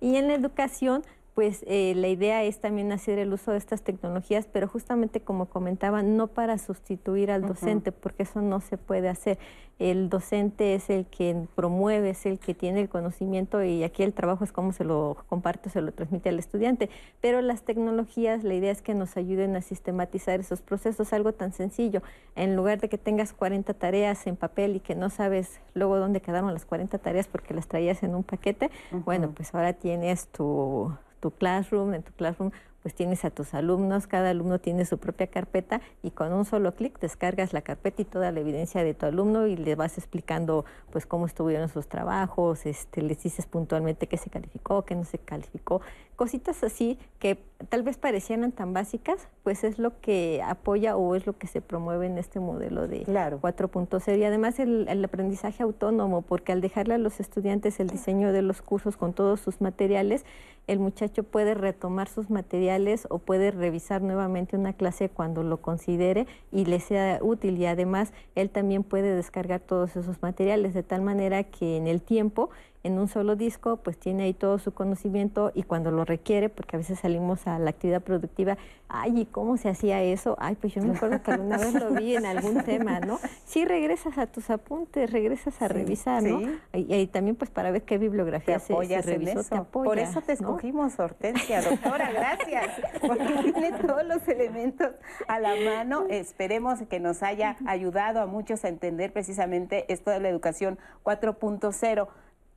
[0.00, 1.02] Y en la educación,
[1.38, 5.46] pues eh, la idea es también hacer el uso de estas tecnologías, pero justamente como
[5.46, 9.38] comentaba, no para sustituir al docente, porque eso no se puede hacer.
[9.78, 14.14] El docente es el que promueve, es el que tiene el conocimiento y aquí el
[14.14, 16.90] trabajo es cómo se lo comparte, se lo transmite al estudiante.
[17.20, 21.52] Pero las tecnologías, la idea es que nos ayuden a sistematizar esos procesos, algo tan
[21.52, 22.02] sencillo.
[22.34, 26.20] En lugar de que tengas 40 tareas en papel y que no sabes luego dónde
[26.20, 30.92] quedaron las 40 tareas porque las traías en un paquete, bueno, pues ahora tienes tu
[31.20, 32.50] tu classroom, en tu classroom
[32.82, 36.74] pues tienes a tus alumnos, cada alumno tiene su propia carpeta y con un solo
[36.74, 40.64] clic descargas la carpeta y toda la evidencia de tu alumno y le vas explicando
[40.90, 45.18] pues cómo estuvieron sus trabajos, este, les dices puntualmente qué se calificó, qué no se
[45.18, 45.80] calificó,
[46.18, 47.38] cositas así que
[47.68, 51.60] tal vez parecieran tan básicas, pues es lo que apoya o es lo que se
[51.60, 53.38] promueve en este modelo de claro.
[53.40, 58.32] 4.0 y además el, el aprendizaje autónomo, porque al dejarle a los estudiantes el diseño
[58.32, 60.24] de los cursos con todos sus materiales,
[60.68, 66.26] el muchacho puede retomar sus materiales o puede revisar nuevamente una clase cuando lo considere
[66.52, 67.56] y le sea útil.
[67.58, 72.02] Y además él también puede descargar todos esos materiales de tal manera que en el
[72.02, 72.50] tiempo
[72.84, 76.76] en un solo disco, pues tiene ahí todo su conocimiento y cuando lo requiere, porque
[76.76, 78.56] a veces salimos a la actividad productiva,
[78.88, 80.36] ay, ¿y cómo se hacía eso?
[80.38, 83.18] Ay, pues yo me acuerdo que alguna vez lo vi en algún tema, ¿no?
[83.44, 86.40] Sí, regresas a tus apuntes, regresas a revisar, ¿no?
[86.72, 90.98] Y, también pues para ver qué bibliografía se, revisó, te apoya, Por eso te escogimos,
[90.98, 92.66] Hortensia, doctora, gracias,
[93.00, 94.92] porque tiene todos los elementos
[95.26, 96.06] a la mano.
[96.08, 102.08] Esperemos que nos haya ayudado a muchos a entender precisamente esto de la educación 4.0.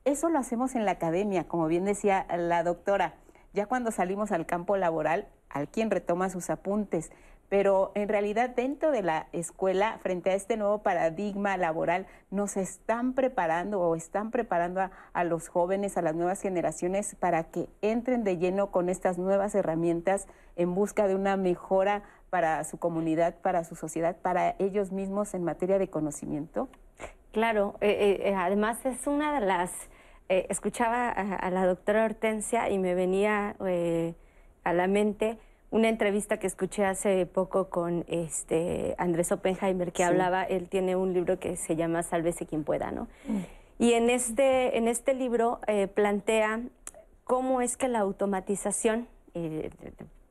[0.04, 3.14] Eso lo hacemos en la academia, como bien decía la doctora.
[3.52, 7.12] Ya cuando salimos al campo laboral, al quien retoma sus apuntes.
[7.48, 13.12] Pero en realidad dentro de la escuela, frente a este nuevo paradigma laboral, nos están
[13.12, 18.24] preparando o están preparando a, a los jóvenes, a las nuevas generaciones, para que entren
[18.24, 20.26] de lleno con estas nuevas herramientas
[20.56, 25.44] en busca de una mejora para su comunidad, para su sociedad, para ellos mismos en
[25.44, 26.70] materia de conocimiento.
[27.32, 29.72] Claro, eh, eh, además es una de las
[30.32, 34.14] eh, escuchaba a, la doctora Hortensia y me venía eh,
[34.64, 35.36] a la mente
[35.70, 41.12] una entrevista que escuché hace poco con este Andrés Oppenheimer que hablaba, él tiene un
[41.12, 43.08] libro que se llama Sálvese quien pueda, ¿no?
[43.26, 43.40] Mm.
[43.78, 46.62] Y en este, en este libro eh, plantea
[47.24, 49.08] cómo es que la automatización,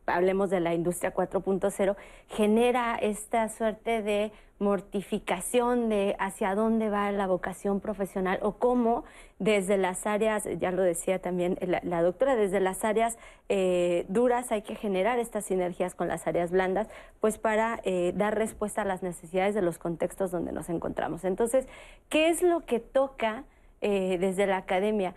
[0.05, 1.95] hablemos de la industria 4.0,
[2.27, 4.31] genera esta suerte de
[4.61, 9.03] mortificación de hacia dónde va la vocación profesional o cómo
[9.39, 13.17] desde las áreas, ya lo decía también la, doctora, desde las áreas
[13.49, 16.89] eh, duras hay que generar estas sinergias con las áreas blandas,
[17.19, 21.25] pues para eh, dar respuesta a las necesidades de los contextos donde nos encontramos.
[21.25, 21.67] Entonces,
[22.09, 23.45] ¿qué es lo que toca
[23.81, 25.15] eh, desde la academia?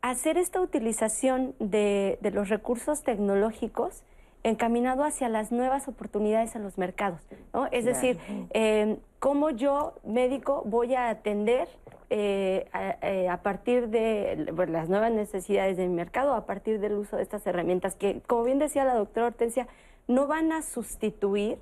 [0.00, 4.04] Hacer esta utilización de, de los recursos tecnológicos
[4.42, 7.20] encaminado hacia las nuevas oportunidades en los mercados.
[7.52, 7.66] ¿no?
[7.70, 8.18] Es decir,
[8.50, 11.68] eh, cómo yo, médico, voy a atender
[12.10, 12.68] eh,
[13.02, 17.46] eh, a, partir de las nuevas necesidades del mercado, a partir del uso de estas
[17.46, 19.66] herramientas que, como bien decía la doctora Hortensia,
[20.06, 21.58] no van a sustituir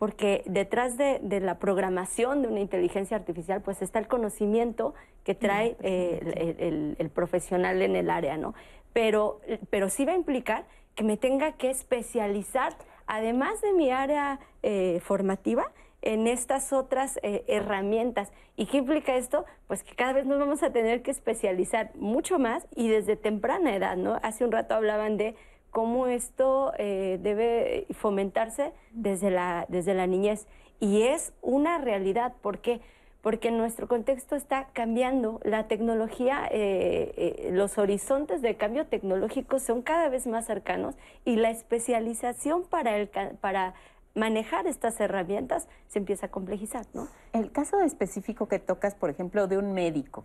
[0.00, 4.94] porque detrás de, la programación de una inteligencia artificial, pues está el conocimiento
[5.24, 8.54] que trae el, el, profesional en el área, ¿no?
[8.94, 12.74] Pero, pero sí va a implicar que me tenga que especializar,
[13.06, 15.70] además de mi área eh, formativa,
[16.00, 18.32] en estas otras eh, herramientas.
[18.56, 19.44] ¿Y qué implica esto?
[19.66, 23.76] Pues que cada vez nos vamos a tener que especializar mucho más y desde temprana
[23.76, 24.18] edad, ¿no?
[24.22, 25.36] Hace un rato hablaban de
[25.70, 30.46] cómo esto eh, debe fomentarse desde la, desde la niñez.
[30.80, 32.80] Y es una realidad, porque
[33.22, 39.82] porque nuestro contexto está cambiando, la tecnología, eh, eh, los horizontes de cambio tecnológico son
[39.82, 40.94] cada vez más cercanos
[41.26, 43.74] y la especialización para, el, para
[44.14, 47.08] manejar estas herramientas se empieza a complejizar, ¿no?
[47.34, 50.24] El caso específico que tocas, por ejemplo, de un médico.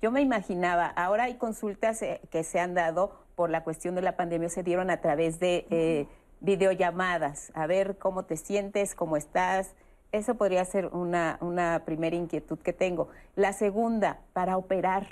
[0.00, 4.16] Yo me imaginaba, ahora hay consultas que se han dado por la cuestión de la
[4.16, 6.08] pandemia, se dieron a través de eh,
[6.40, 9.74] videollamadas, a ver cómo te sientes, cómo estás.
[10.10, 13.08] Eso podría ser una, una primera inquietud que tengo.
[13.36, 15.06] La segunda, para operar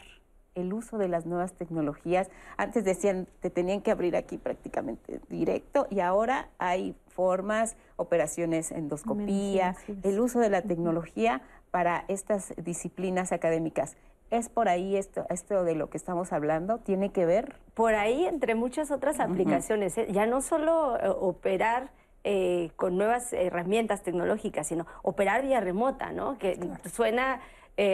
[0.54, 2.30] el uso de las nuevas tecnologías.
[2.56, 9.76] Antes decían, te tenían que abrir aquí prácticamente directo y ahora hay formas, operaciones endoscopía,
[10.02, 13.96] el uso de la tecnología para estas disciplinas académicas.
[14.30, 16.78] ¿Es por ahí esto, esto de lo que estamos hablando?
[16.78, 17.56] ¿Tiene que ver?
[17.74, 20.06] Por ahí, entre muchas otras aplicaciones, ¿eh?
[20.10, 21.90] ya no solo eh, operar
[22.24, 26.38] eh, con nuevas herramientas tecnológicas, sino operar vía remota, ¿no?
[26.38, 26.58] Que
[26.92, 27.40] suena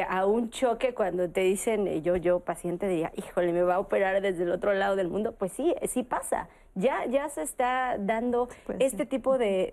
[0.09, 4.21] a un choque cuando te dicen, yo, yo, paciente, diría, híjole, me va a operar
[4.21, 5.33] desde el otro lado del mundo.
[5.33, 6.49] Pues sí, sí pasa.
[6.75, 9.73] Ya, ya se está dando pues este tipo de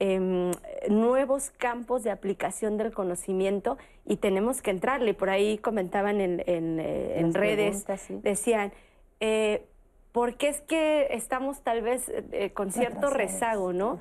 [0.00, 0.50] Em,
[0.88, 5.14] nuevos campos de aplicación del conocimiento y tenemos que entrarle.
[5.14, 7.86] Por ahí comentaban en, en, eh, redes,
[8.22, 8.72] decían,
[9.20, 9.64] eh,
[10.10, 14.00] ¿por qué es que estamos tal vez eh, con cierto rezago, no?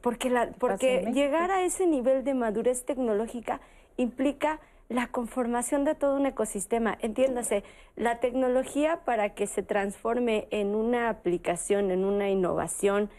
[0.00, 3.60] porque la, porque llegar a ese nivel de madurez tecnológica
[3.98, 4.58] implica
[4.88, 6.98] la conformación de todo un ecosistema.
[7.02, 7.62] Entiéndase,
[7.94, 13.10] la tecnología para que se transforme en una aplicación, en una innovación,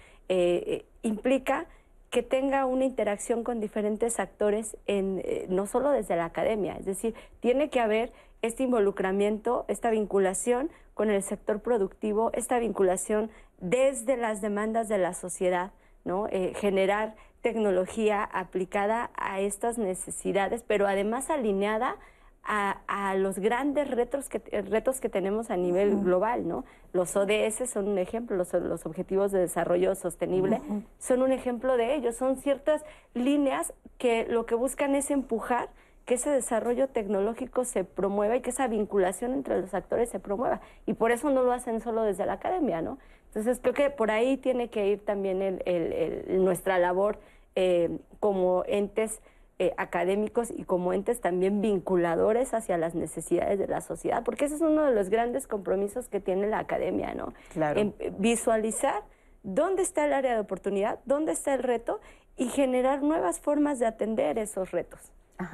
[1.03, 1.67] implica
[2.11, 6.85] que tenga una interacción con diferentes actores, en, eh, no solo desde la academia, es
[6.85, 14.17] decir, tiene que haber este involucramiento, esta vinculación con el sector productivo, esta vinculación desde
[14.17, 15.71] las demandas de la sociedad,
[16.03, 16.27] ¿no?
[16.27, 21.95] Eh, generar tecnología aplicada a estas necesidades, pero además alineada
[22.43, 26.65] a, los grandes retos que, retos que tenemos a nivel global, ¿no?
[26.93, 30.59] Los ODS son un ejemplo, los, los Objetivos de Desarrollo Sostenible
[30.97, 32.83] son un ejemplo de ello, son ciertas
[33.13, 35.69] líneas que lo que buscan es empujar
[36.05, 40.59] que ese desarrollo tecnológico se promueva y que esa vinculación entre los actores se promueva.
[40.85, 42.97] Y por eso no lo hacen solo desde la academia, ¿no?
[43.27, 47.19] Entonces creo que por ahí tiene que ir también el, nuestra labor
[47.55, 49.21] eh, como entes
[49.61, 54.55] eh, académicos y como entes también vinculadores hacia las necesidades de la sociedad, porque ese
[54.55, 57.31] es uno de los grandes compromisos que tiene la academia, ¿no?
[57.53, 57.79] Claro.
[57.79, 59.03] En, visualizar
[59.43, 61.99] dónde está el área de oportunidad, dónde está el reto
[62.37, 64.99] y generar nuevas formas de atender esos retos.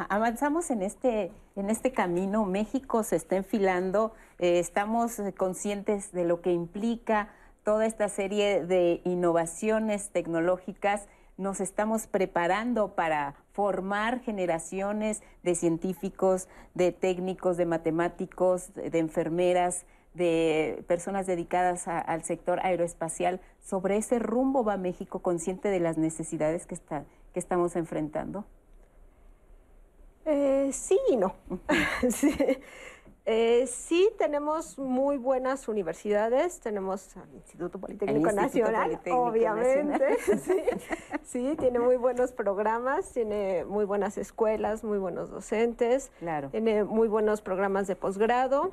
[0.08, 6.40] Avanzamos en este, en este camino, México se está enfilando, eh, estamos conscientes de lo
[6.40, 7.28] que implica
[7.66, 16.92] toda esta serie de innovaciones tecnológicas nos estamos preparando para formar generaciones de científicos, de
[16.92, 23.42] técnicos, de matemáticos, de enfermeras, de personas dedicadas al sector aeroespacial.
[23.60, 28.46] ¿Sobre ese rumbo va México consciente de las necesidades que, está, que estamos enfrentando?
[30.26, 31.34] Eh, sí y no.
[32.12, 32.30] sí.
[33.30, 40.18] Eh, sí, tenemos muy buenas universidades, tenemos el Instituto Politécnico Nacional, obviamente,
[41.24, 46.10] Sí, tiene muy buenos programas, tiene muy buenas escuelas, muy buenos docentes,
[46.52, 48.72] tiene muy buenos programas de posgrado,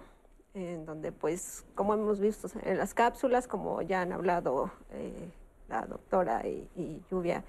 [0.55, 5.33] en donde pues, como hemos visto en las cápsulas, como ya han hablado eh,
[5.69, 7.43] la doctora y, Lluvia,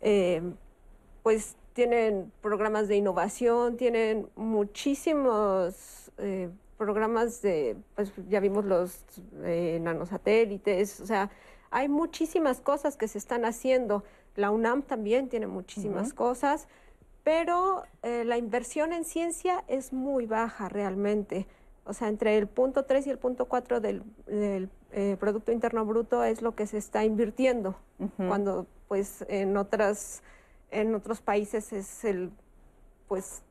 [0.00, 0.40] eh,
[1.22, 9.04] pues tienen programas de innovación, tienen muchísimos eh, programas de, pues ya vimos los
[9.42, 11.30] eh, nanosatélites, o sea,
[11.70, 14.04] hay muchísimas cosas que se están haciendo.
[14.36, 16.68] La UNAM también tiene muchísimas cosas,
[17.24, 21.46] pero eh, la inversión en ciencia es muy baja realmente.
[21.84, 24.02] O sea, entre el punto 3 y el punto 4 del,
[25.18, 27.76] Producto Interno Bruto es lo que se está invirtiendo,
[28.16, 30.22] cuando pues en otras
[30.70, 32.30] en otros países es el
[33.06, 33.42] pues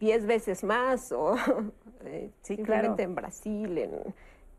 [0.00, 1.36] 10 veces más o
[2.04, 4.14] eh, simplemente en Brasil, en,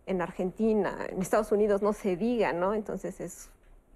[0.06, 2.74] en, Argentina, en Estados Unidos no se diga, ¿no?
[2.74, 3.50] Entonces es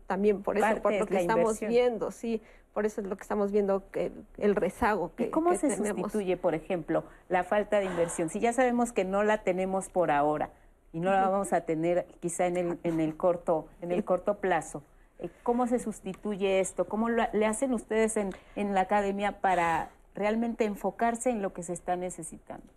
[0.08, 2.42] también por eso, por lo que estamos viendo, sí,
[2.74, 5.88] por eso es lo que estamos viendo, que el rezago que ¿Y cómo se tenemos.
[5.88, 8.30] sustituye, por ejemplo, la falta de inversión?
[8.30, 10.52] Si ya sabemos que no la tenemos por ahora
[10.92, 14.40] y no la vamos a tener quizá en el, en el, corto, en el corto
[14.40, 14.84] plazo,
[15.20, 16.86] eh, ¿cómo se sustituye esto?
[16.86, 21.74] ¿Cómo le hacen ustedes en, en la academia para realmente enfocarse en lo que se
[21.74, 22.68] está necesitando.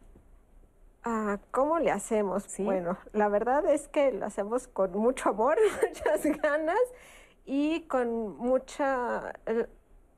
[1.04, 2.46] Ah, ¿Cómo le hacemos?
[2.58, 6.80] Bueno, la verdad es que lo hacemos con mucho amor, muchas ganas
[7.44, 9.34] y con mucha,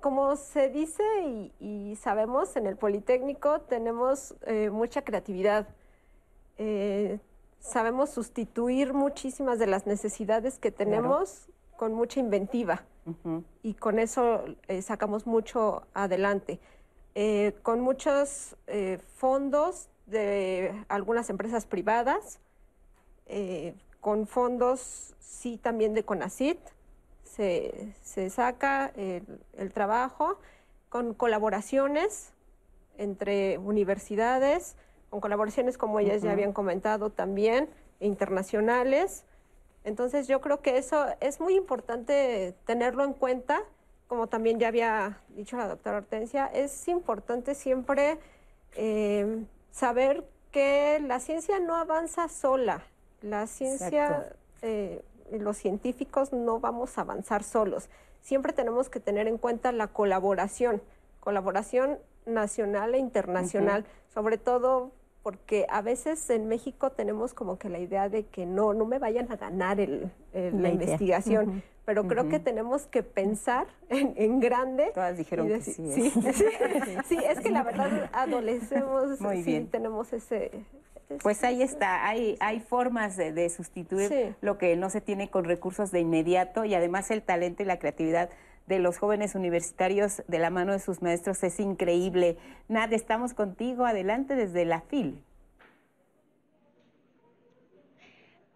[0.01, 1.03] como se dice
[1.59, 5.67] y, sabemos en el Politécnico, tenemos eh, mucha creatividad.
[6.59, 7.19] Eh,
[7.59, 12.85] sabemos sustituir muchísimas de las necesidades que tenemos con mucha inventiva.
[13.63, 16.61] y con eso eh, sacamos mucho adelante.
[17.19, 22.41] Eh, con muchos eh, fondos de algunas empresas privadas,
[24.03, 26.59] con fondos sí también de CONACIT,
[27.25, 29.25] se, se saca el,
[29.57, 30.39] el, trabajo,
[30.91, 32.35] con colaboraciones
[32.99, 34.77] entre universidades,
[35.09, 39.25] con colaboraciones como ellas ya habían comentado también, internacionales.
[39.85, 43.63] Entonces yo creo que eso es muy importante tenerlo en cuenta,
[44.07, 48.19] como también ya había dicho la doctora Hortensia, es importante siempre
[48.77, 52.83] eh, saber que la ciencia no avanza sola,
[53.21, 57.89] la ciencia, eh, los científicos no vamos a avanzar solos,
[58.21, 60.83] siempre tenemos que tener en cuenta la colaboración,
[61.21, 64.93] colaboración nacional e internacional, sobre todo
[65.23, 69.01] porque a veces en México tenemos como que la idea de que no, no me
[69.01, 71.65] vayan a ganar el, la, investigación.
[71.87, 74.91] Pero creo que tenemos que pensar en, grande.
[74.93, 75.73] Todas dijeron que sí.
[75.95, 76.11] Sí,
[77.09, 79.69] sí, es que la verdad adolecemos, Muy bien.
[79.69, 80.51] tenemos ese,
[81.23, 85.45] pues ahí está, hay, hay formas de, de sustituir lo que no se tiene con
[85.45, 88.31] recursos de inmediato y además el talento y la creatividad
[88.67, 92.37] de los jóvenes universitarios de la mano de sus maestros es increíble.
[92.69, 95.23] Nad, estamos contigo, adelante desde la FIL.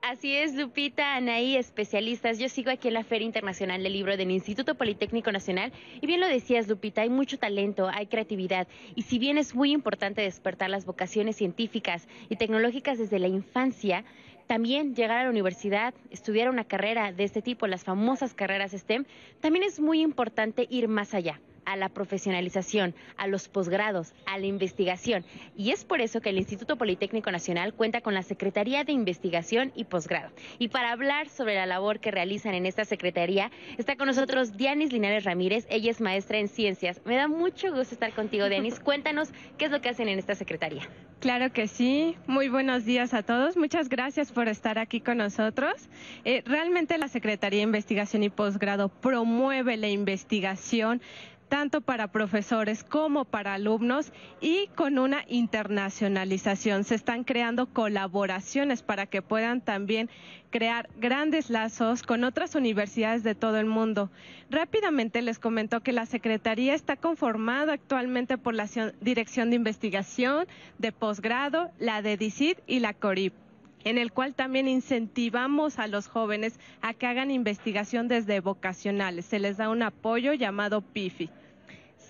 [0.03, 2.39] Así es, Lupita, Anaí, especialistas.
[2.39, 5.73] Yo sigo aquí en la Feria Internacional del Libro del Instituto Politécnico Nacional.
[6.01, 8.67] Y bien lo decías, Lupita, hay mucho talento, hay creatividad.
[8.95, 14.05] Y si bien es muy importante despertar las vocaciones científicas y tecnológicas desde la infancia,
[14.47, 19.05] también llegar a la universidad, estudiar una carrera de este tipo, las famosas carreras STEM,
[19.41, 21.41] también es muy importante ir más allá
[21.71, 25.25] a la profesionalización, a los posgrados, a la investigación.
[25.57, 29.71] Y es por eso que el Instituto Politécnico Nacional cuenta con la Secretaría de Investigación
[29.77, 30.31] y Posgrado.
[30.59, 34.93] Y para hablar sobre la labor que realizan en esta secretaría, está con nosotros Dianis
[34.93, 35.67] Linares Ramírez.
[35.71, 37.01] Ella es maestra en ciencias.
[37.05, 38.81] Me da mucho gusto estar contigo, Dianis.
[38.91, 40.89] Cuéntanos qué es lo que hacen en esta secretaría.
[41.21, 42.17] Claro que sí.
[42.27, 43.57] Muy buenos días a todos.
[43.57, 45.91] Muchas gracias por estar aquí con nosotros.
[46.25, 51.03] Eh, realmente la Secretaría de Investigación y Posgrado promueve la investigación
[51.51, 56.85] tanto para profesores como para alumnos y con una internacionalización.
[56.85, 60.09] Se están creando colaboraciones para que puedan también
[60.51, 64.11] crear grandes lazos con otras universidades de todo el mundo.
[64.49, 68.69] Rápidamente les comento que la Secretaría está conformada actualmente por la
[69.01, 70.47] Dirección de Investigación,
[70.79, 73.35] de Posgrado, la de DICIT y la CORIP
[73.83, 79.25] en el cual también incentivamos a los jóvenes a que hagan investigación desde vocacionales.
[79.25, 81.31] Se les da un apoyo llamado PIFI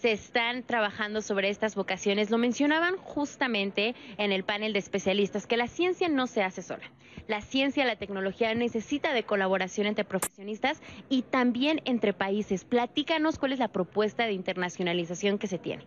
[0.01, 2.31] se están trabajando sobre estas vocaciones.
[2.31, 6.91] Lo mencionaban justamente en el panel de especialistas, que la ciencia no se hace sola.
[7.29, 12.65] La ciencia, la tecnología necesita de colaboración entre profesionistas y también entre países.
[12.65, 15.85] Platícanos cuál es la propuesta de internacionalización que se tiene.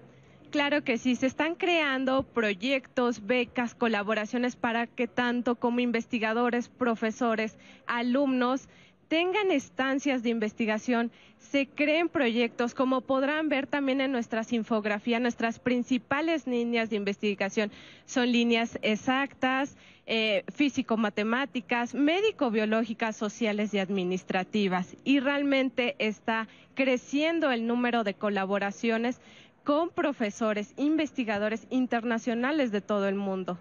[0.51, 7.57] Claro que sí, se están creando proyectos, becas, colaboraciones para que tanto como investigadores, profesores,
[7.87, 8.69] alumnos
[9.13, 15.59] tengan estancias de investigación, se creen proyectos, como podrán ver también en nuestras infografías, nuestras
[15.59, 17.71] principales líneas de investigación
[18.07, 24.97] son líneas exactas, eh, físico-matemáticas, médico-biológicas, sociales y administrativas.
[25.03, 29.21] Y realmente está creciendo el número de colaboraciones
[29.63, 33.59] con profesores, investigadores internacionales de todo el mundo.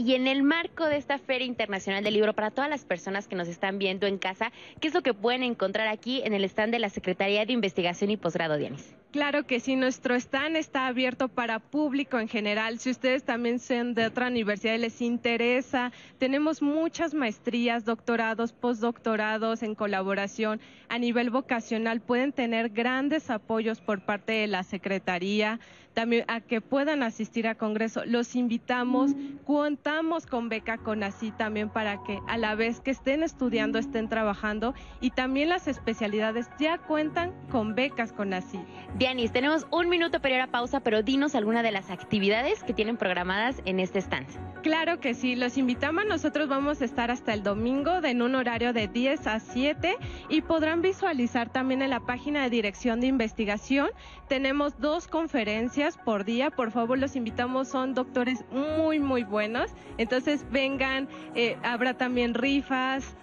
[0.00, 3.34] Y en el marco de esta Feria Internacional del Libro, para todas las personas que
[3.34, 6.72] nos están viendo en casa, ¿qué es lo que pueden encontrar aquí en el stand
[6.72, 8.94] de la Secretaría de Investigación y Posgrado, Dianis?
[9.10, 12.78] Claro que sí, nuestro stand está abierto para público en general.
[12.78, 19.64] Si ustedes también son de otra universidad y les interesa, tenemos muchas maestrías, doctorados, postdoctorados
[19.64, 22.00] en colaboración a nivel vocacional.
[22.00, 25.58] Pueden tener grandes apoyos por parte de la Secretaría
[25.98, 28.04] también a que puedan asistir a Congreso.
[28.04, 33.24] Los invitamos, contamos con beca con así también para que a la vez que estén
[33.24, 38.60] estudiando estén trabajando y también las especialidades ya cuentan con becas con así.
[38.96, 42.74] Dianis, tenemos un minuto para ir a pausa, pero dinos alguna de las actividades que
[42.74, 44.28] tienen programadas en este stand.
[44.62, 46.04] Claro que sí, los invitamos.
[46.04, 49.96] Nosotros vamos a estar hasta el domingo en un horario de 10 a 7
[50.28, 53.90] y podrán visualizar también en la página de Dirección de Investigación.
[54.28, 56.50] Tenemos dos conferencias por día.
[56.50, 59.70] Por favor, los invitamos, son doctores muy, muy buenos.
[59.96, 63.16] Entonces vengan, eh, habrá también rifas.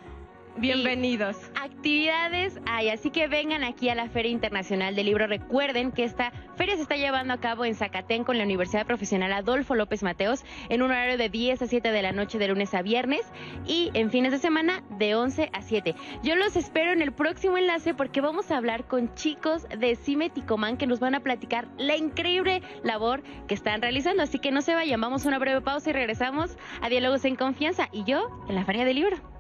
[0.58, 1.36] Bienvenidos.
[1.62, 5.28] actividades hay, así que vengan aquí a la Feria Internacional del Libro.
[5.28, 9.34] Recuerden que esta feria se está llevando a cabo en Zacatén con la Universidad Profesional
[9.34, 12.74] Adolfo López Mateos en un horario de 10 a 7 de la noche de lunes
[12.74, 13.22] a viernes
[13.68, 15.94] y en fines de semana de 11 a 7.
[16.24, 20.30] Yo los espero en el próximo enlace porque vamos a hablar con chicos de Cime
[20.30, 24.24] Ticomán que nos van a platicar la increíble labor que están realizando.
[24.24, 27.36] Así que no se vayan, vamos a una breve pausa y regresamos a Diálogos en
[27.36, 29.36] Confianza y yo en la Feria del Libro.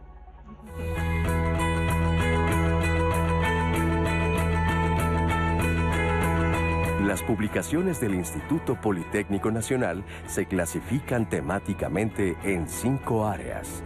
[7.06, 13.84] Las publicaciones del Instituto Politécnico Nacional se clasifican temáticamente en cinco áreas.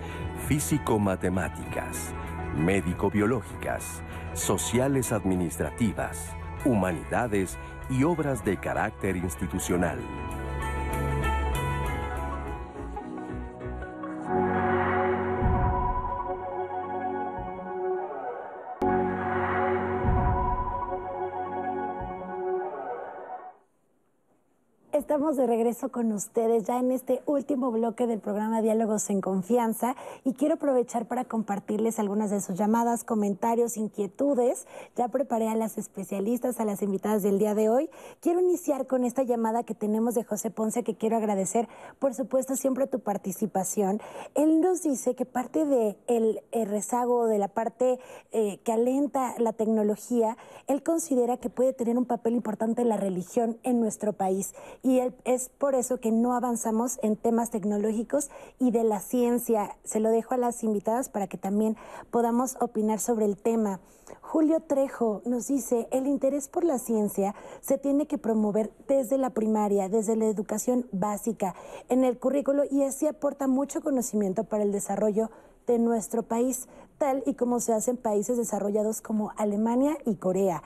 [0.47, 2.13] Físico-matemáticas,
[2.55, 4.01] médico-biológicas,
[4.32, 7.57] sociales administrativas, humanidades
[7.89, 9.99] y obras de carácter institucional.
[25.30, 29.95] Estamos de regreso con ustedes ya en este último bloque del programa Diálogos en Confianza
[30.23, 34.65] y quiero aprovechar para compartirles algunas de sus llamadas, comentarios, inquietudes.
[34.95, 37.91] Ya preparé a las especialistas, a las invitadas del día de hoy.
[38.21, 41.69] Quiero iniciar con esta llamada que tenemos de José Ponce que quiero agradecer,
[41.99, 44.01] por supuesto, siempre tu participación.
[44.34, 47.99] Él nos dice que parte del de el rezago, de la parte
[48.32, 53.59] eh, que alenta la tecnología, él considera que puede tener un papel importante la religión
[53.61, 58.84] en nuestro país y es por eso que no avanzamos en temas tecnológicos y de
[58.84, 59.76] la ciencia.
[59.84, 61.78] Se lo dejo a las invitadas para que también
[62.11, 63.80] podamos opinar sobre el tema.
[64.22, 69.32] Julio Trejo nos dice, el interés por la ciencia se tiene que promover desde la
[69.32, 71.55] primaria, desde la educación básica,
[71.89, 75.30] en el currículo y así aporta mucho conocimiento para el desarrollo
[75.67, 76.67] de nuestro país,
[76.97, 80.63] tal y como se hace en países desarrollados como Alemania y Corea.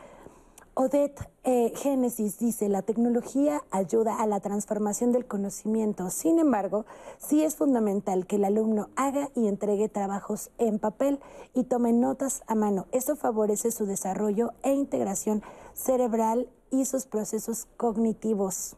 [0.76, 6.10] Odette eh, Génesis dice, la tecnología ayuda a la transformación del conocimiento.
[6.10, 6.86] Sin embargo,
[7.20, 11.20] sí es fundamental que el alumno haga y entregue trabajos en papel
[11.54, 12.88] y tome notas a mano.
[12.92, 15.44] Eso favorece su desarrollo e integración
[15.76, 18.76] cerebral y sus procesos cognitivos.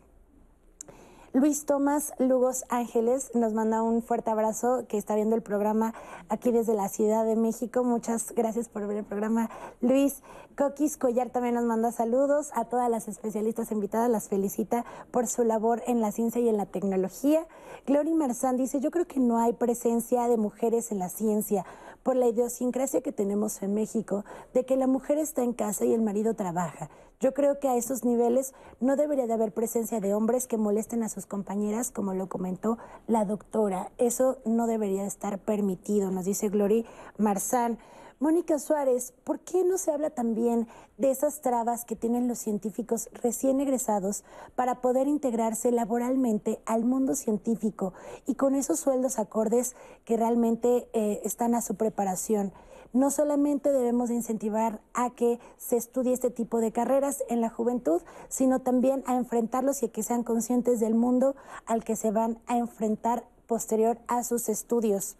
[1.35, 5.93] Luis Tomás Lugos Ángeles nos manda un fuerte abrazo que está viendo el programa
[6.29, 7.83] aquí desde la Ciudad de México.
[7.83, 9.49] Muchas gracias por ver el programa,
[9.81, 10.23] Luis.
[10.55, 15.43] Coquis Collar también nos manda saludos a todas las especialistas invitadas, las felicita por su
[15.43, 17.45] labor en la ciencia y en la tecnología.
[17.85, 21.65] Glory Marzán dice, yo creo que no hay presencia de mujeres en la ciencia
[22.05, 25.93] por la idiosincrasia que tenemos en México de que la mujer está en casa y
[25.93, 26.91] el marido trabaja.
[27.19, 31.01] Yo creo que a esos niveles no debería de haber presencia de hombres que molesten
[31.01, 32.77] a sus compañeras, como lo comentó
[33.07, 33.91] la doctora.
[33.97, 36.85] Eso no debería estar permitido, nos dice Glory
[37.17, 37.79] Marzán.
[38.19, 43.09] Mónica Suárez, ¿por qué no se habla también de esas trabas que tienen los científicos
[43.11, 44.23] recién egresados
[44.55, 47.93] para poder integrarse laboralmente al mundo científico
[48.25, 52.53] y con esos sueldos acordes que realmente eh, están a su preparación?
[52.95, 58.01] no solamente debemos incentivar a que se estudie este tipo de carreras en la juventud,
[58.29, 61.35] sino también a enfrentarlos y a que sean conscientes del mundo
[61.65, 65.17] al que se van a enfrentar posterior a sus estudios.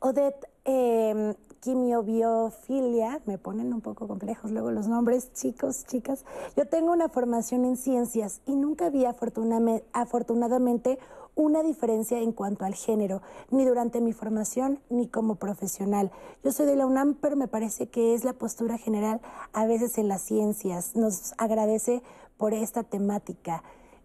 [0.00, 6.24] Odette, eh, quimiobiofilia, me ponen un poco complejos luego los nombres, chicos, chicas.
[6.56, 10.98] Yo tengo una formación en ciencias y nunca vi afortunadamente
[11.34, 16.10] una diferencia en cuanto al género, ni durante mi formación ni como profesional.
[16.44, 19.20] Yo soy de la UNAM, pero me parece que es la postura general
[19.52, 20.94] a veces en las ciencias.
[20.94, 22.02] Nos agradece
[22.36, 23.62] por esta temática.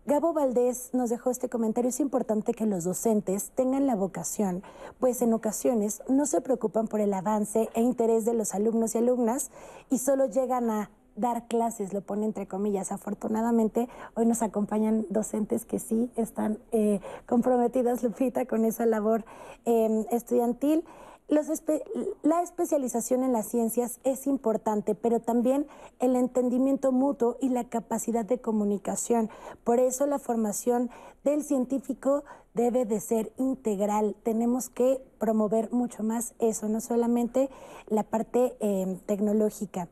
[0.07, 1.89] Gabo Valdés nos dejó este comentario.
[1.89, 4.63] Es importante que los docentes tengan la vocación,
[4.99, 8.97] pues en ocasiones no se preocupan por el avance e interés de los alumnos y
[8.97, 9.51] alumnas
[9.91, 12.91] y solo llegan a dar clases, lo pone entre comillas.
[12.91, 19.23] Afortunadamente, hoy nos acompañan docentes que sí están eh, comprometidas, Lupita, con esa labor
[19.65, 20.83] em, estudiantil.
[21.31, 25.65] La especialización en las ciencias es importante, pero también
[25.99, 29.29] el entendimiento mutuo y la capacidad de comunicación.
[29.63, 30.89] Por eso la formación
[31.23, 34.15] del científico debe de ser integral.
[34.23, 37.49] Tenemos que promover mucho más eso, no solamente
[37.87, 39.87] la parte em, tecnológica.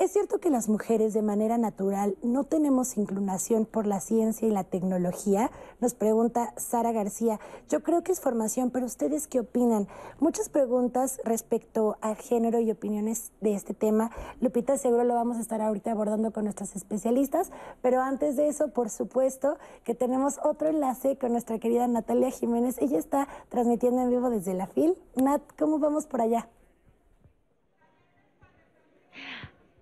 [0.00, 4.50] ¿Es cierto que las mujeres de manera natural no tenemos inclinación por la ciencia y
[4.50, 5.50] la tecnología?
[5.78, 7.38] Nos pregunta Sara García.
[7.68, 9.88] Yo creo que es formación, pero ¿ustedes qué opinan?
[10.18, 14.10] Muchas preguntas respecto a género y opiniones de este tema.
[14.40, 17.50] Lupita, seguro lo vamos a estar ahorita abordando con nuestros especialistas,
[17.82, 22.78] pero antes de eso, por supuesto, que tenemos otro enlace con nuestra querida Natalia Jiménez.
[22.78, 24.96] Ella está transmitiendo en vivo desde la FIL.
[25.16, 26.48] Nat, ¿cómo vamos por allá?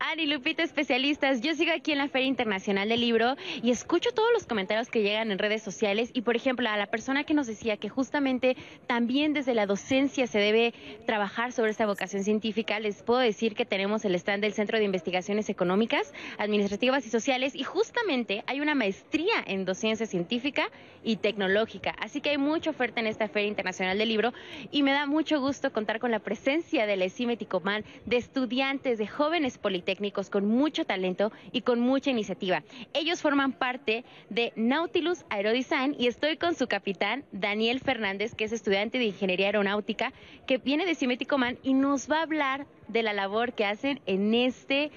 [0.01, 1.41] Ari Lupita, especialistas.
[1.41, 5.03] Yo sigo aquí en la Feria Internacional del Libro y escucho todos los comentarios que
[5.03, 6.11] llegan en redes sociales.
[6.15, 10.29] Y, por ejemplo, a la persona que nos decía que justamente también desde la docencia
[10.29, 10.73] se debe
[11.05, 14.85] trabajar sobre esta vocación científica, les puedo decir que tenemos el stand del Centro de
[14.85, 20.71] Investigaciones Económicas, Administrativas y Sociales y justamente hay una maestría en docencia científica
[21.03, 21.95] y tecnológica.
[21.99, 24.33] Así que hay mucha oferta en esta Feria Internacional del Libro
[24.71, 29.09] y me da mucho gusto contar con la presencia del ECIME Ticomán, de estudiantes, de
[29.09, 32.63] jóvenes políticos técnicos con mucho talento y con mucha iniciativa.
[32.93, 38.53] Ellos forman parte de Nautilus Aerodesign y estoy con su capitán, Daniel Fernández, que es
[38.53, 40.13] estudiante de Ingeniería Aeronáutica,
[40.47, 44.03] que viene de Cimético Man y nos va a hablar de la labor que hacen
[44.05, 44.91] en este,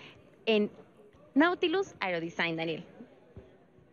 [0.46, 0.70] en
[1.36, 2.84] Nautilus Aerodesign, Daniel.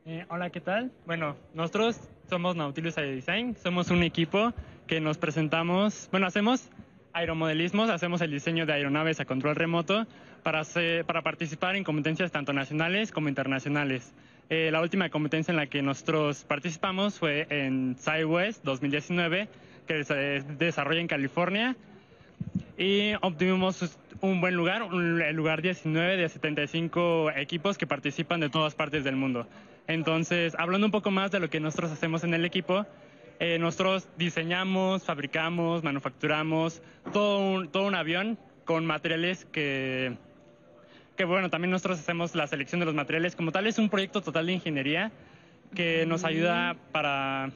[0.05, 0.90] Eh, hola, ¿qué tal?
[1.07, 4.53] Bueno, nosotros somos Nautilus Aerodesign, somos un equipo
[4.88, 6.70] que nos presentamos, bueno, hacemos
[7.12, 10.09] aeromodelismos, hacemos el diseño de aeronaves a control remoto
[10.43, 10.62] para,
[11.07, 14.12] para participar en competencias tanto nacionales como internacionales.
[14.51, 19.49] Eh, la última competencia en la que nosotros participamos fue en SciWest 2019,
[19.86, 20.14] que se
[20.59, 21.76] desarrolla en California,
[22.78, 28.74] y obtuvimos un buen lugar, el lugar 19 de 75 equipos que participan de todas
[28.74, 29.47] partes del mundo.
[29.86, 32.86] Entonces, hablando un poco más de lo que nosotros hacemos en el equipo,
[33.41, 36.82] eh, nosotros diseñamos, fabricamos, manufacturamos
[37.12, 40.16] todo un, todo un avión con materiales que,
[41.19, 43.35] que, bueno, también nosotros hacemos la selección de los materiales.
[43.35, 45.11] Como tal, es un proyecto total de ingeniería
[45.75, 47.51] que nos ayuda para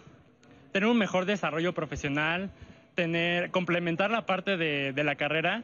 [0.72, 2.50] tener un mejor desarrollo profesional,
[2.96, 5.62] tener, complementar la parte de, de la carrera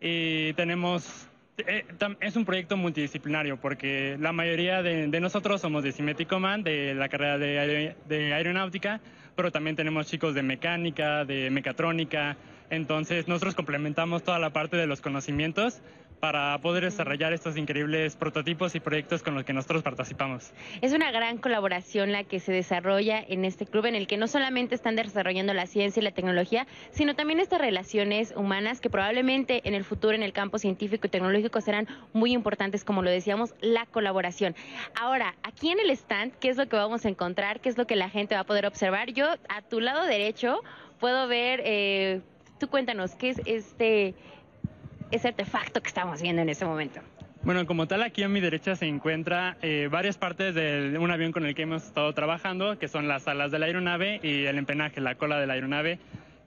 [0.00, 1.28] y tenemos
[1.58, 1.84] eh,
[2.20, 6.94] es un proyecto multidisciplinario porque la mayoría de, de nosotros somos de Cimético Man, de
[6.94, 9.00] la carrera de, de, aeronáutica,
[9.36, 12.36] pero también tenemos chicos de mecánica, de mecatrónica.
[12.70, 15.82] Entonces nosotros complementamos toda la parte de los conocimientos
[16.22, 20.52] para poder desarrollar estos increíbles prototipos y proyectos con los que nosotros participamos.
[20.80, 24.28] Es una gran colaboración la que se desarrolla en este club en el que no
[24.28, 29.62] solamente están desarrollando la ciencia y la tecnología, sino también estas relaciones humanas que probablemente
[29.64, 33.56] en el futuro en el campo científico y tecnológico serán muy importantes, como lo decíamos,
[33.60, 34.54] la colaboración.
[34.94, 37.58] Ahora, aquí en el stand, ¿qué es lo que vamos a encontrar?
[37.58, 39.10] ¿Qué es lo que la gente va a poder observar?
[39.10, 40.62] Yo a tu lado derecho
[41.00, 42.20] puedo ver, eh,
[42.60, 44.14] tú cuéntanos, ¿qué es este
[45.12, 47.00] ese artefacto que estamos viendo en este momento?
[47.44, 51.32] Bueno, como tal, aquí a mi derecha se encuentra eh, varias partes de un avión
[51.32, 54.58] con el que hemos estado trabajando, que son las alas de la aeronave y el
[54.58, 55.98] empenaje, la cola de la aeronave,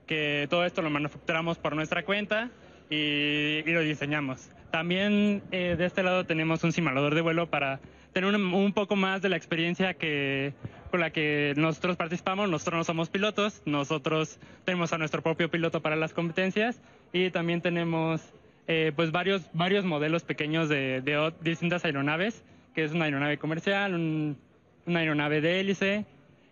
[0.06, 2.50] que todo esto lo manufacturamos por nuestra cuenta
[2.88, 4.48] y, lo diseñamos.
[4.70, 7.78] También eh, de este lado tenemos un simulador de vuelo para
[8.14, 10.54] tener un, un, poco más de la experiencia que
[10.90, 12.48] con la que nosotros participamos.
[12.48, 16.80] Nosotros no somos pilotos, nosotros tenemos a nuestro propio piloto para las competencias
[17.12, 18.32] y también tenemos
[18.66, 22.44] eh, pues varios, varios modelos pequeños de, de, distintas aeronaves,
[22.74, 26.04] que es una aeronave comercial, una aeronave de hélice,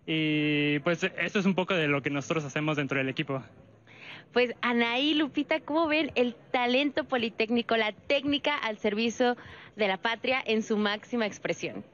[0.06, 3.42] y pues eso es un poco de lo que nosotros hacemos dentro del equipo.
[4.32, 9.36] Pues Anaí, Lupita, ¿cómo ven el talento politécnico, la técnica al servicio
[9.76, 11.84] de la patria en su máxima expresión?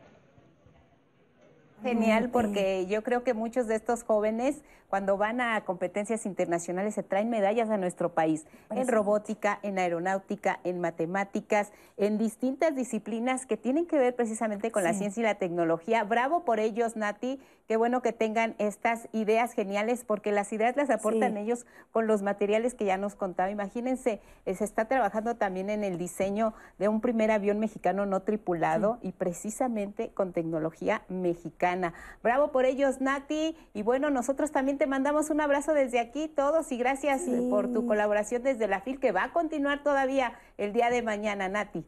[1.83, 7.05] Genial, porque yo creo que muchos de estos jóvenes, cuando van a competencias internacionales, se
[7.05, 13.57] traen medallas a nuestro país, en robótica, en aeronáutica, en matemáticas, en distintas disciplinas que
[13.57, 16.03] tienen que ver precisamente con la ciencia y la tecnología.
[16.03, 17.41] Bravo por ellos, Nati.
[17.69, 22.21] Qué bueno que tengan estas ideas geniales, porque las ideas las aportan ellos con los
[22.21, 23.49] materiales que ya nos contaba.
[23.49, 28.23] Imagínense, eh, se está trabajando también en el diseño de un primer avión mexicano no
[28.23, 31.95] tripulado y precisamente con tecnología mexicana.
[32.25, 33.57] Bravo por ellos, Nati.
[33.73, 37.71] Y bueno, nosotros también te mandamos un abrazo desde aquí todos y gracias eh, por
[37.71, 41.85] tu colaboración desde la FIL que va a continuar todavía el día de mañana, Nati.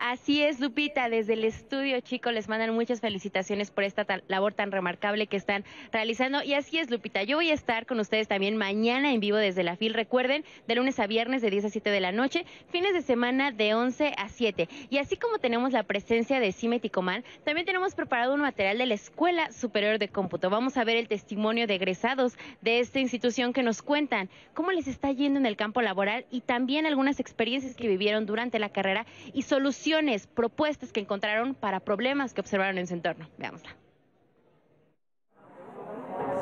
[0.00, 4.70] Así es, Lupita, desde el estudio, chicos, les mandan muchas felicitaciones por esta labor tan
[4.70, 6.40] remarcable que están realizando.
[6.44, 9.64] Y así es, Lupita, yo voy a estar con ustedes también mañana en vivo desde
[9.64, 9.94] la FIL.
[9.94, 13.50] Recuerden, de lunes a viernes de 10 a 7 de la noche, fines de semana
[13.50, 14.68] de 11 a 7.
[14.88, 18.86] Y así como tenemos la presencia de CIME Ticomán, también tenemos preparado un material de
[18.86, 20.48] la Escuela Superior de Cómputo.
[20.48, 24.86] Vamos a ver el testimonio de egresados de esta institución que nos cuentan cómo les
[24.86, 29.04] está yendo en el campo laboral y también algunas experiencias que vivieron durante la carrera
[29.34, 29.87] y soluciones,
[30.34, 33.26] propuestas que encontraron para problemas que observaron en su entorno.
[33.38, 33.70] Veámosla.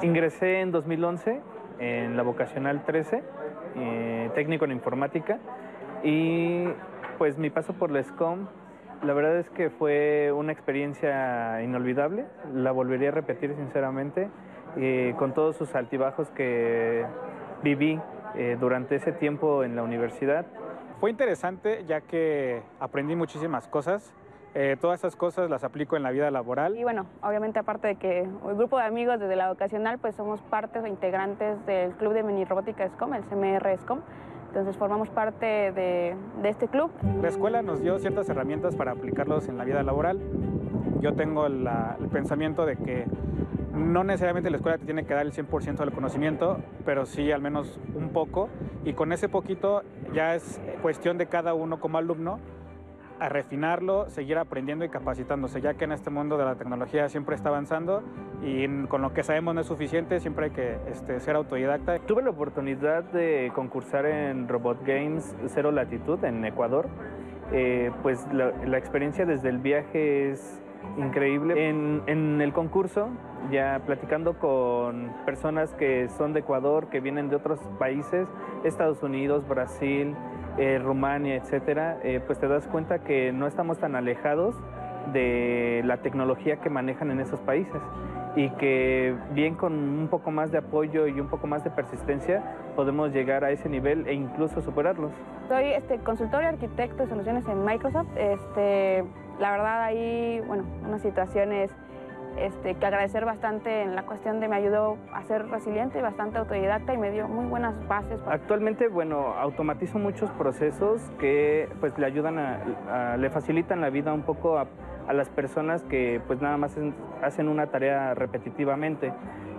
[0.03, 1.41] Ingresé en 2011
[1.79, 3.23] en la vocacional 13,
[3.77, 5.39] eh, técnico en informática,
[6.03, 6.65] y
[7.19, 8.47] pues mi paso por la SCOM,
[9.03, 14.29] la verdad es que fue una experiencia inolvidable, la volvería a repetir sinceramente,
[14.77, 17.05] eh, con todos sus altibajos que
[17.63, 18.01] viví
[18.35, 20.47] eh, durante ese tiempo en la universidad.
[21.01, 24.15] Fue interesante ya que aprendí muchísimas cosas,
[24.55, 26.79] eh, todas esas cosas las aplico en la vida laboral.
[26.79, 30.41] Y bueno, obviamente aparte de que el grupo de amigos desde la vocacional, pues somos
[30.41, 34.01] partes o integrantes del Club de Mini Robótica SCOM, el CMR SCOM.
[34.49, 36.91] Entonces formamos parte de, de este club.
[37.21, 40.19] La escuela nos dio ciertas herramientas para aplicarlos en la vida laboral.
[41.03, 41.69] Yo tengo el
[42.11, 43.05] pensamiento de que
[43.77, 47.43] no necesariamente la escuela te tiene que dar el 100% del conocimiento, pero sí al
[47.43, 48.49] menos un poco.
[48.85, 49.83] Y con ese poquito
[50.15, 52.39] ya es cuestión de cada uno como alumno
[53.19, 57.35] a refinarlo, seguir aprendiendo y capacitándose, ya que en este mundo de la tecnología siempre
[57.35, 58.03] está avanzando
[58.43, 61.99] y con lo que sabemos no es suficiente, siempre hay que este, ser autodidacta.
[62.01, 66.89] Tuve la oportunidad de concursar en Robot Games Cero Latitud en Ecuador.
[67.53, 70.61] Eh, pues la, la, experiencia desde el viaje es
[70.97, 71.69] increíble.
[71.69, 73.09] En, en el concurso,
[73.51, 78.29] ya platicando con personas que son de Ecuador, que vienen de otros países,
[78.65, 80.15] Estados Unidos, Brasil,
[80.59, 84.57] eh, Rumania, etcétera, eh, pues te das cuenta que no estamos tan alejados
[85.13, 87.81] de la tecnología que manejan en esos países
[88.37, 92.43] y que bien con un poco más de apoyo y un poco más de persistencia
[92.77, 95.13] podemos llegar a ese nivel e incluso superarlos.
[95.49, 98.09] Soy este, consultor y arquitecto de soluciones en Microsoft.
[98.17, 99.05] Este,
[99.41, 101.71] la verdad ahí, bueno, unas situaciones
[102.37, 106.93] este, que agradecer bastante en la cuestión de me ayudó a ser resiliente, bastante autodidacta
[106.93, 108.21] y me dio muy buenas bases.
[108.27, 114.23] Actualmente, bueno, automatizo muchos procesos que pues le ayudan a, le facilitan la vida un
[114.23, 114.67] poco a,
[115.13, 116.77] las personas que pues nada más
[117.23, 119.13] hacen una tarea repetitivamente.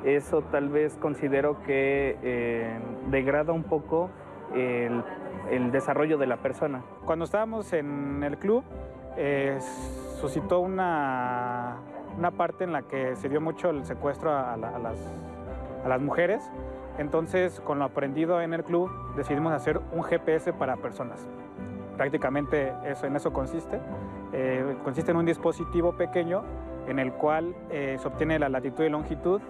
[0.04, 2.80] Eso tal vez considero que eh,
[3.10, 4.10] degrada un poco
[4.54, 6.84] el, desarrollo de la persona.
[7.06, 8.64] Cuando estábamos en el club,
[9.18, 9.58] eh,
[10.20, 11.78] suscitó una
[12.18, 16.44] una parte en la que se dio mucho el secuestro a, las, mujeres.
[16.98, 21.26] Entonces, con lo aprendido en el club, decidimos hacer un GPS para personas.
[21.98, 23.80] Prácticamente eso, en eso consiste.
[24.34, 26.44] Eh, consiste en un dispositivo pequeño
[26.88, 29.42] en el cual eh, se obtiene la latitud y longitud.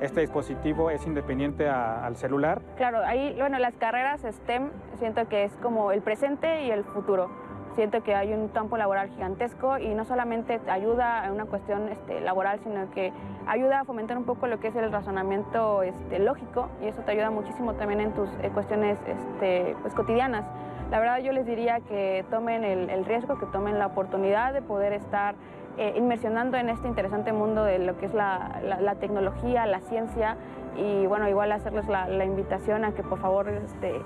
[0.00, 2.60] Este dispositivo es independiente al celular.
[2.76, 7.30] Claro, ahí, bueno, las carreras STEM siento que es como el presente y el futuro
[7.74, 12.20] siento que hay un campo laboral gigantesco y no solamente ayuda en una cuestión este,
[12.20, 13.12] laboral, sino que
[13.46, 17.12] ayuda a fomentar un poco lo que es el razonamiento este, lógico y eso te
[17.12, 20.44] ayuda muchísimo también en tus eh, cuestiones este, pues, cotidianas.
[20.90, 24.92] La verdad yo les diría que tomen el, riesgo, que tomen la oportunidad de poder
[24.92, 25.34] estar
[25.76, 30.36] eh, inmersionando en este interesante mundo de lo que es la, tecnología, la ciencia
[30.76, 34.00] y bueno, igual hacerles la, la invitación a que por favor este,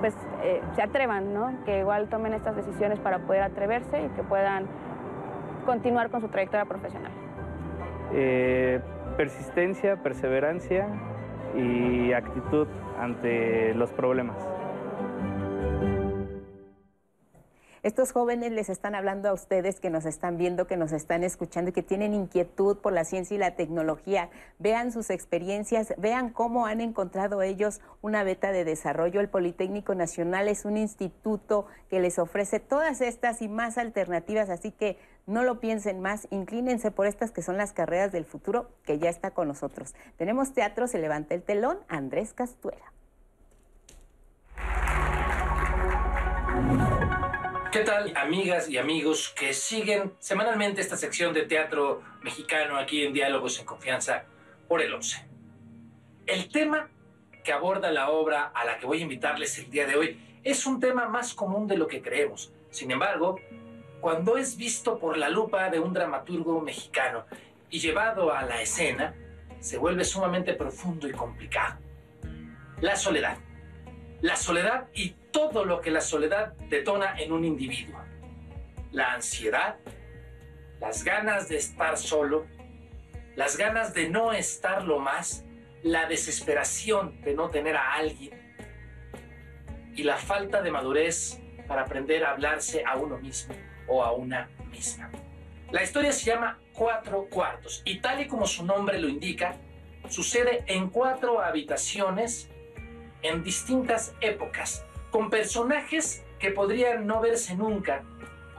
[0.00, 1.52] pues eh, se atrevan, ¿no?
[1.64, 4.66] Que igual tomen estas decisiones para poder atreverse y que puedan
[5.66, 7.12] continuar con su trayectoria profesional.
[8.12, 8.80] Eh,
[9.16, 10.88] persistencia, perseverancia
[11.54, 12.66] y actitud
[12.98, 14.36] ante los problemas.
[17.82, 21.70] Estos jóvenes les están hablando a ustedes que nos están viendo, que nos están escuchando
[21.70, 24.28] y que tienen inquietud por la ciencia y la tecnología.
[24.58, 29.20] Vean sus experiencias, vean cómo han encontrado ellos una beta de desarrollo.
[29.20, 34.72] El Politécnico Nacional es un instituto que les ofrece todas estas y más alternativas, así
[34.72, 38.98] que no lo piensen más, inclínense por estas que son las carreras del futuro que
[38.98, 39.94] ya está con nosotros.
[40.18, 42.92] Tenemos teatro, se levanta el telón, Andrés Castuera.
[47.72, 53.12] ¿Qué tal, amigas y amigos que siguen semanalmente esta sección de teatro mexicano aquí en
[53.12, 54.24] Diálogos en Confianza
[54.66, 55.24] por el 11?
[56.26, 56.88] El tema
[57.44, 60.66] que aborda la obra a la que voy a invitarles el día de hoy es
[60.66, 62.52] un tema más común de lo que creemos.
[62.70, 63.38] Sin embargo,
[64.00, 67.24] cuando es visto por la lupa de un dramaturgo mexicano
[67.70, 69.14] y llevado a la escena,
[69.60, 71.78] se vuelve sumamente profundo y complicado.
[72.80, 73.38] La soledad.
[74.22, 77.98] La soledad y todo lo que la soledad detona en un individuo.
[78.92, 79.76] la ansiedad,
[80.80, 82.46] las ganas de estar solo,
[83.36, 85.44] las ganas de no estarlo más,
[85.82, 88.32] la desesperación de no tener a alguien
[89.94, 93.54] y la falta de madurez para aprender a hablarse a uno mismo
[93.86, 95.10] o a una misma.
[95.70, 99.54] La historia se llama Cuatro Cuartos y tal y como su nombre lo indica,
[100.08, 102.50] sucede en cuatro habitaciones
[103.22, 108.02] en distintas épocas, con personajes que podrían no verse nunca,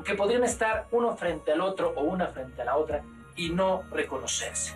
[0.03, 3.03] que podrían estar uno frente al otro o una frente a la otra
[3.35, 4.75] y no reconocerse.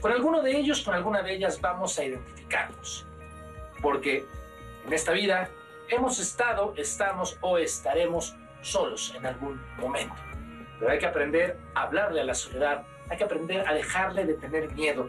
[0.00, 3.06] Con alguno de ellos, con alguna de ellas vamos a identificarnos,
[3.80, 4.24] porque
[4.86, 5.48] en esta vida
[5.88, 10.16] hemos estado, estamos o estaremos solos en algún momento.
[10.78, 14.34] Pero hay que aprender a hablarle a la soledad, hay que aprender a dejarle de
[14.34, 15.08] tener miedo,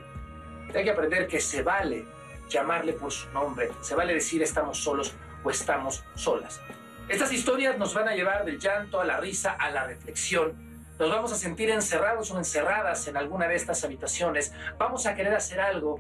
[0.74, 2.06] hay que aprender que se vale
[2.48, 5.14] llamarle por su nombre, se vale decir estamos solos
[5.50, 6.62] estamos solas.
[7.08, 10.54] Estas historias nos van a llevar del llanto a la risa, a la reflexión.
[10.98, 14.54] Nos vamos a sentir encerrados o encerradas en alguna de estas habitaciones.
[14.78, 16.00] Vamos a querer hacer algo.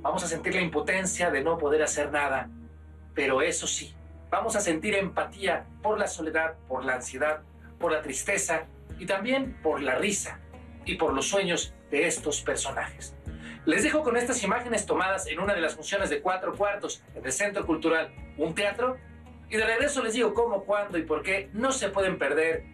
[0.00, 2.48] Vamos a sentir la impotencia de no poder hacer nada.
[3.14, 3.94] Pero eso sí,
[4.30, 7.40] vamos a sentir empatía por la soledad, por la ansiedad,
[7.78, 8.64] por la tristeza
[8.98, 10.38] y también por la risa
[10.84, 13.15] y por los sueños de estos personajes.
[13.66, 17.26] Les dejo con estas imágenes tomadas en una de las funciones de cuatro cuartos en
[17.26, 18.96] el Centro Cultural Un Teatro.
[19.50, 22.64] Y de regreso les digo cómo, cuándo y por qué no se pueden perder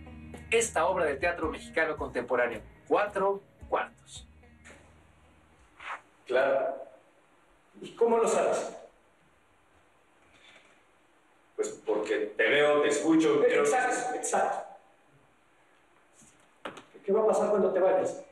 [0.50, 2.60] esta obra de teatro mexicano contemporáneo.
[2.86, 4.28] Cuatro cuartos.
[6.26, 6.76] Claro.
[7.80, 8.76] ¿Y cómo lo sabes?
[11.56, 13.40] Pues porque te veo, te escucho.
[13.40, 13.62] Pero...
[13.62, 14.68] Exacto, exacto.
[17.02, 18.22] ¿Qué va a pasar cuando te vayas?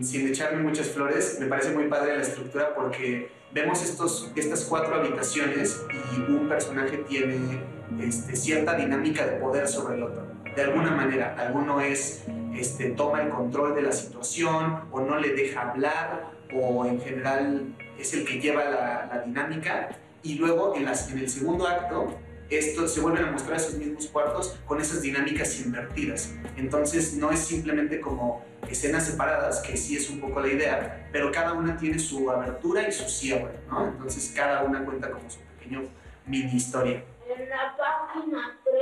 [0.00, 4.94] Sin echarme muchas flores, me parece muy padre la estructura porque vemos estos, estas cuatro
[4.94, 5.82] habitaciones
[6.16, 7.60] y un personaje tiene
[8.00, 10.26] este, cierta dinámica de poder sobre el otro.
[10.56, 12.24] De alguna manera, alguno es,
[12.54, 17.74] este, toma el control de la situación o no le deja hablar o en general
[17.98, 19.90] es el que lleva la, la dinámica.
[20.22, 22.18] Y luego en, las, en el segundo acto
[22.50, 26.34] esto, se vuelven a mostrar esos mismos cuartos con esas dinámicas invertidas.
[26.56, 31.30] Entonces no es simplemente como escenas separadas, que sí es un poco la idea, pero
[31.30, 33.88] cada una tiene su abertura y su cierre, ¿no?
[33.88, 35.82] Entonces cada una cuenta como su pequeño
[36.26, 37.02] mini historia.
[37.28, 38.74] En la página 3.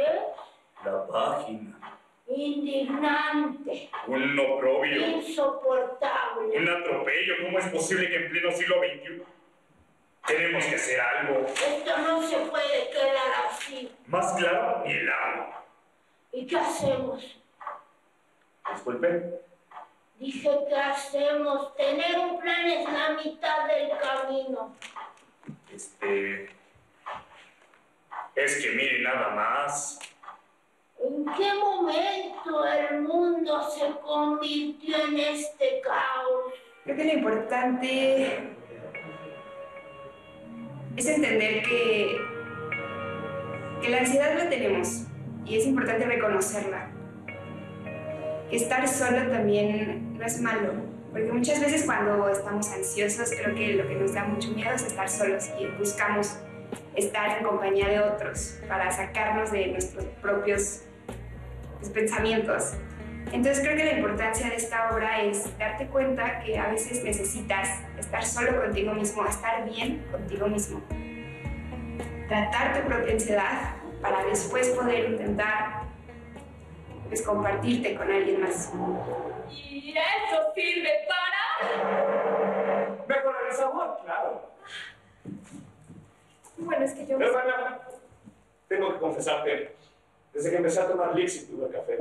[0.84, 1.78] La página.
[2.26, 3.90] Indignante.
[4.06, 5.06] Un oprobio.
[5.06, 6.56] Insoportable.
[6.56, 7.34] Un atropello.
[7.44, 9.22] ¿Cómo es posible que en pleno siglo XXI
[10.26, 11.46] tenemos que hacer algo?
[11.46, 13.92] Esto no se puede quedar así.
[14.06, 15.64] Más claro, ni el agua.
[16.32, 17.40] ¿Y qué hacemos?
[18.72, 19.49] Disculpe.
[20.20, 21.74] Dije, ¿qué hacemos?
[21.76, 24.76] Tener un plan es la mitad del camino.
[25.72, 26.50] Este.
[28.34, 29.98] Es que mire nada más.
[31.02, 36.52] ¿En qué momento el mundo se convirtió en este caos?
[36.84, 38.56] Creo que lo importante
[40.96, 42.20] es entender que,
[43.80, 45.04] que la ansiedad la tenemos
[45.46, 46.90] y es importante reconocerla.
[48.50, 50.74] Que estar solo también no es malo,
[51.10, 54.82] porque muchas veces cuando estamos ansiosos creo que lo que nos da mucho miedo es
[54.82, 56.38] estar solos y buscamos
[56.94, 60.82] estar en compañía de otros para sacarnos de nuestros propios
[61.78, 62.74] pues, pensamientos.
[63.32, 67.80] Entonces creo que la importancia de esta obra es darte cuenta que a veces necesitas
[67.98, 70.82] estar solo contigo mismo, estar bien contigo mismo.
[72.28, 75.84] Tratar tu propia ansiedad para después poder intentar
[77.08, 78.70] pues, compartirte con alguien más.
[79.52, 81.40] ¿Y eso sirve para?
[83.06, 84.50] Mejorar el sabor, claro.
[86.58, 87.18] Bueno, es que yo...
[87.18, 87.80] Hermana,
[88.68, 89.74] tengo que confesarte,
[90.32, 91.98] desde que empecé a tomar Lixi tuve café.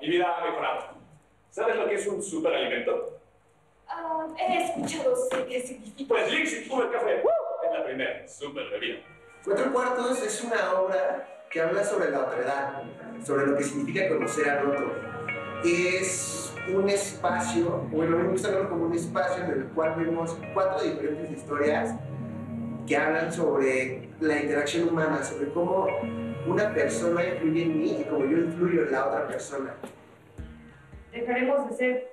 [0.00, 0.94] Mi vida ha mejorado.
[1.50, 3.18] ¿Sabes lo que es un superalimento?
[3.86, 6.08] Ah, he escuchado, sé qué significa.
[6.08, 7.20] Pues Lixi tuve café.
[7.20, 9.00] Es la primera super bebida.
[9.44, 12.82] Cuatro Cuartos es una obra que habla sobre la otredad,
[13.24, 14.94] sobre lo que significa conocer al otro.
[15.64, 20.82] Es un espacio, bueno, me gusta verlo como un espacio en el cual vemos cuatro
[20.82, 21.94] diferentes historias
[22.86, 25.86] que hablan sobre la interacción humana, sobre cómo
[26.46, 29.74] una persona influye en mí y cómo yo influyo en la otra persona.
[31.12, 32.12] Dejaremos de ser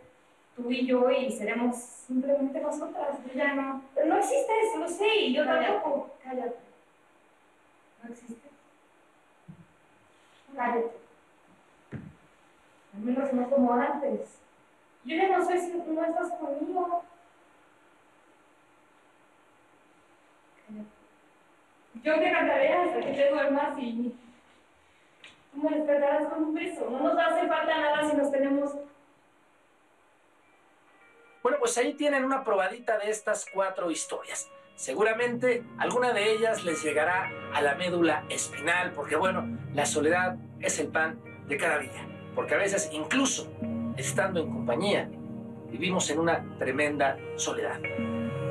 [0.56, 3.18] tú y yo y seremos simplemente nosotras.
[3.28, 3.82] Yo ya no.
[3.94, 6.12] Pero no existe eso, lo sé, y yo tampoco.
[6.24, 6.56] Cállate.
[8.04, 8.50] No existe.
[10.56, 10.92] Cállate.
[12.94, 14.40] Al menos no como antes.
[15.08, 17.02] Yo ya no sé si tú no estás conmigo.
[22.04, 24.14] Yo te cantaré hasta que te duermas y
[25.54, 26.90] ¿Cómo despertarás con un beso?
[26.90, 28.74] No nos hace falta nada si nos tenemos
[31.42, 34.52] Bueno, pues ahí tienen una probadita de estas cuatro historias.
[34.76, 40.80] Seguramente alguna de ellas les llegará a la médula espinal, porque bueno, la soledad es
[40.80, 42.06] el pan de cada día.
[42.36, 43.50] Porque a veces, incluso
[43.98, 45.10] estando en compañía,
[45.72, 47.80] vivimos en una tremenda soledad.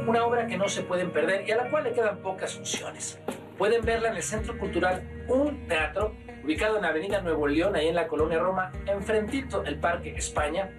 [0.07, 3.21] Una obra que no se pueden perder y a la cual le quedan pocas funciones.
[3.59, 6.15] Pueden verla en el Centro Cultural Un Teatro,
[6.45, 10.71] ubicado en Avenida Nuevo León, ahí en la Colonia Roma, enfrentito el Parque España.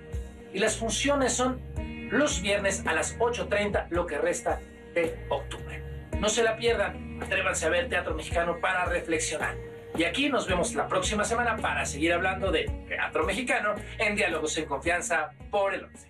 [0.54, 1.60] Y las funciones son
[2.12, 4.62] los viernes a las 8.30, lo que resta
[4.94, 5.84] de octubre.
[6.20, 9.56] No se la pierdan, atrévanse a ver teatro mexicano para reflexionar.
[9.98, 14.56] Y aquí nos vemos la próxima semana para seguir hablando de teatro mexicano en Diálogos
[14.60, 16.08] en Confianza por el 11.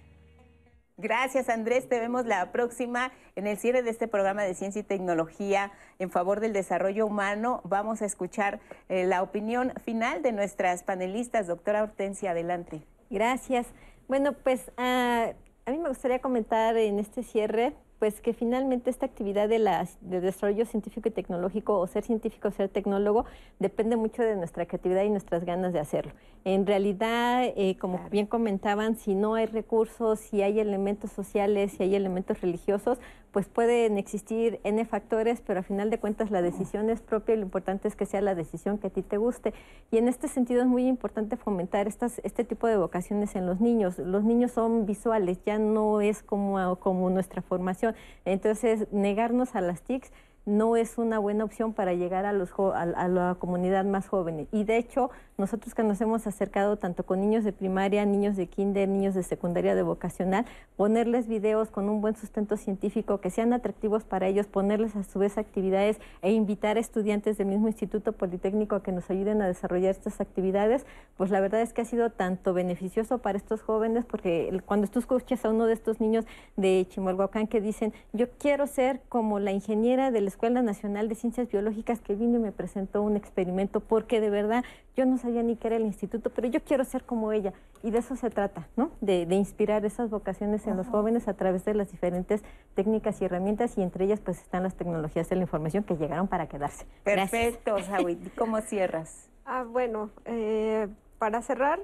[0.98, 4.84] Gracias Andrés, te vemos la próxima en el cierre de este programa de ciencia y
[4.84, 7.62] tecnología en favor del desarrollo humano.
[7.64, 8.60] Vamos a escuchar
[8.90, 11.48] eh, la opinión final de nuestras panelistas.
[11.48, 12.82] Doctora Hortensia, adelante.
[13.10, 13.68] Gracias.
[14.10, 15.32] Bueno, pues ah,
[15.66, 19.88] a mí me gustaría comentar en este cierre pues que finalmente esta actividad de, la,
[20.02, 23.26] de desarrollo científico y tecnológico o ser científico o ser tecnólogo
[23.60, 26.14] depende mucho de nuestra creatividad y nuestras ganas de hacerlo.
[26.46, 31.84] En realidad, eh, como bien comentaban, si no hay recursos, si hay elementos sociales, si
[31.84, 33.00] hay elementos religiosos,
[33.32, 37.38] pues pueden existir N factores, pero a final de cuentas la decisión es propia y
[37.38, 39.54] lo importante es que sea la decisión que a ti te guste.
[39.92, 43.60] Y en este sentido es muy importante fomentar estas, este tipo de vocaciones en los
[43.60, 44.00] niños.
[44.00, 47.87] Los niños son visuales, ya no es como, como nuestra formación.
[48.26, 50.12] Entonces, negarnos a las TICs
[50.46, 54.48] no es una buena opción para llegar a, los, a, a la comunidad más joven.
[54.52, 58.48] Y de hecho, nosotros que nos hemos acercado tanto con niños de primaria, niños de
[58.48, 60.46] kinder, niños de secundaria, de vocacional,
[60.76, 65.20] ponerles videos con un buen sustento científico que sean atractivos para ellos, ponerles a su
[65.20, 69.48] vez actividades e invitar a estudiantes del mismo Instituto Politécnico a que nos ayuden a
[69.48, 70.88] desarrollar estas actividades,
[71.18, 74.98] pues la verdad es que ha sido tanto beneficioso para estos jóvenes porque cuando tú
[74.98, 79.52] escuchas a uno de estos niños de Chimalhuacán que dicen, yo quiero ser como la
[79.52, 83.82] ingeniera de la Escuela Nacional de Ciencias Biológicas que vino y me presentó un experimento
[83.82, 84.64] porque de verdad
[84.96, 87.54] yo no sabía ni qué era el instituto, pero yo quiero ser como ella.
[87.84, 88.92] Y de eso se trata, ¿no?
[89.02, 92.44] De, de inspirar esas vocaciones en los jóvenes a través de las diferentes
[92.76, 96.28] técnicas y herramientas y entre ellas pues están las tecnologías de la información que llegaron
[96.28, 96.86] para quedarse.
[97.04, 98.18] Perfecto, Sawi.
[98.38, 99.30] ¿Cómo cierras?
[99.50, 100.90] Ah, bueno, eh,
[101.20, 101.80] para cerrar,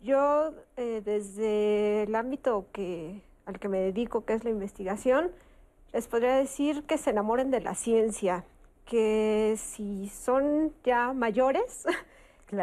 [0.00, 5.30] yo eh, desde el ámbito que, al que me dedico, que es la investigación,
[5.92, 8.44] les podría decir que se enamoren de la ciencia,
[8.84, 11.84] que si son ya mayores,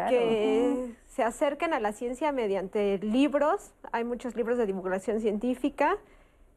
[0.08, 3.72] que se acerquen a la ciencia mediante libros.
[3.92, 5.98] Hay muchos libros de divulgación científica.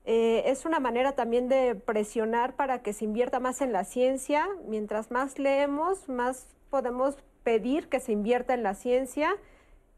[0.05, 4.47] Eh, es una manera también de presionar para que se invierta más en la ciencia.
[4.67, 9.35] Mientras más leemos, más podemos pedir que se invierta en la ciencia.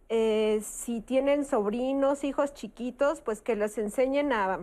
[0.09, 4.59] Eh, si tienen sobrinos, hijos chiquitos, pues que les enseñen a,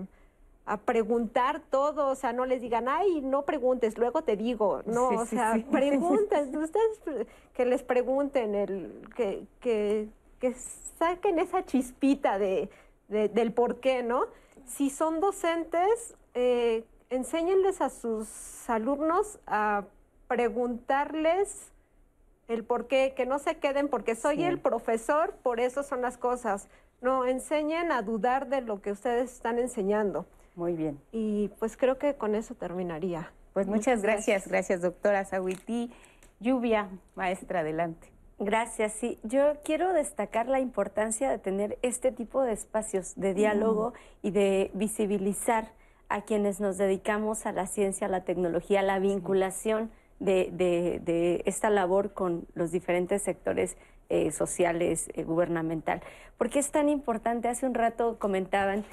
[0.64, 5.08] a preguntar todo, o sea, no les digan, ay, no preguntes, luego te digo, no,
[5.10, 5.66] Sí, o sí, sea, sí.
[5.70, 7.00] pregunten, ustedes
[7.54, 10.08] que les pregunten, el, que, que,
[10.38, 10.54] que
[10.98, 12.70] saquen esa chispita de,
[13.08, 14.26] de- del por qué, ¿no?
[14.66, 19.84] Si son docentes, eh, enséñenles a sus alumnos a
[20.28, 21.72] preguntarles
[22.48, 26.18] el por qué, que no se queden porque soy el profesor, por eso son las
[26.18, 26.68] cosas.
[27.00, 30.24] No, enseñen a dudar de lo que ustedes están enseñando.
[30.54, 30.98] Muy bien.
[31.12, 33.30] Y pues creo que con eso terminaría.
[33.52, 35.90] Pues muchas gracias, gracias, doctora Sahuití.
[36.40, 38.08] Lluvia, maestra, adelante.
[38.38, 39.18] Gracias, sí.
[39.22, 43.92] Yo quiero destacar la importancia de tener este tipo de espacios de diálogo
[44.22, 45.70] y de visibilizar
[46.08, 51.00] a quienes nos dedicamos a la ciencia, a la tecnología, a la vinculación de, de-
[51.04, 53.76] de esta labor con los diferentes sectores
[54.08, 56.02] eh, sociales, eh, gubernamental.
[56.36, 57.48] ¿Por qué es tan importante?
[57.48, 58.84] Hace un rato comentaban...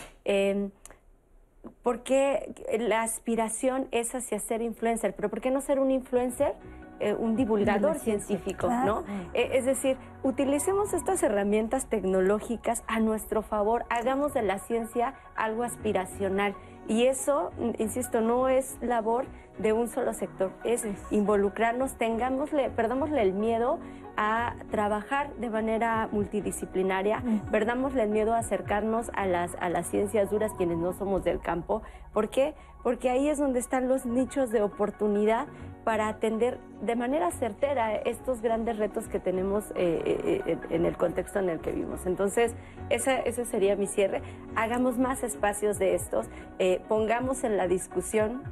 [1.63, 6.55] em, porque la aspiración es hacia ser influencer, pero ¿por qué no ser un influencer?
[6.99, 9.03] eh, un divulgador científico, ¿no?
[9.33, 15.63] Eh, es decir, utilicemos estas herramientas tecnológicas a nuestro favor, hagamos de la ciencia algo
[15.63, 16.55] aspiracional.
[16.87, 19.25] Y eso, insisto, no es labor
[19.59, 23.79] de un solo sector, es involucrarnos, tengámosle, perdámosle el miedo
[24.21, 30.29] a trabajar de manera multidisciplinaria, perdámosle el miedo a acercarnos a las, a las ciencias
[30.29, 31.81] duras quienes no somos del campo.
[32.13, 32.53] ¿Por qué?
[32.83, 35.47] Porque ahí es donde están los nichos de oportunidad
[35.85, 40.97] para atender de manera certera estos grandes retos que tenemos eh, eh, eh, en el
[40.97, 42.05] contexto en el que vivimos.
[42.05, 42.53] Entonces,
[42.89, 44.21] esa- ese sería mi cierre.
[44.57, 46.27] Hagamos más espacios de estos,
[46.59, 48.43] eh, pongamos en la discusión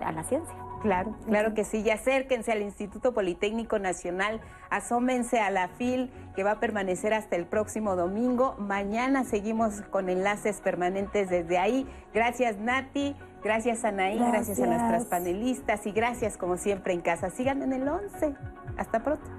[0.00, 0.54] a la ciencia.
[0.82, 1.80] Claro, claro que sí.
[1.80, 7.36] Y acérquense al Instituto Politécnico Nacional, asómense a la FIL que va a permanecer hasta
[7.36, 8.56] el próximo domingo.
[8.58, 11.86] Mañana seguimos con enlaces permanentes desde ahí.
[12.12, 13.14] Gracias Nati,
[13.44, 17.30] gracias Anaí, gracias, gracias a nuestras panelistas y gracias como siempre en casa.
[17.30, 18.34] Sigan en el 11.
[18.76, 19.30] Hasta pronto.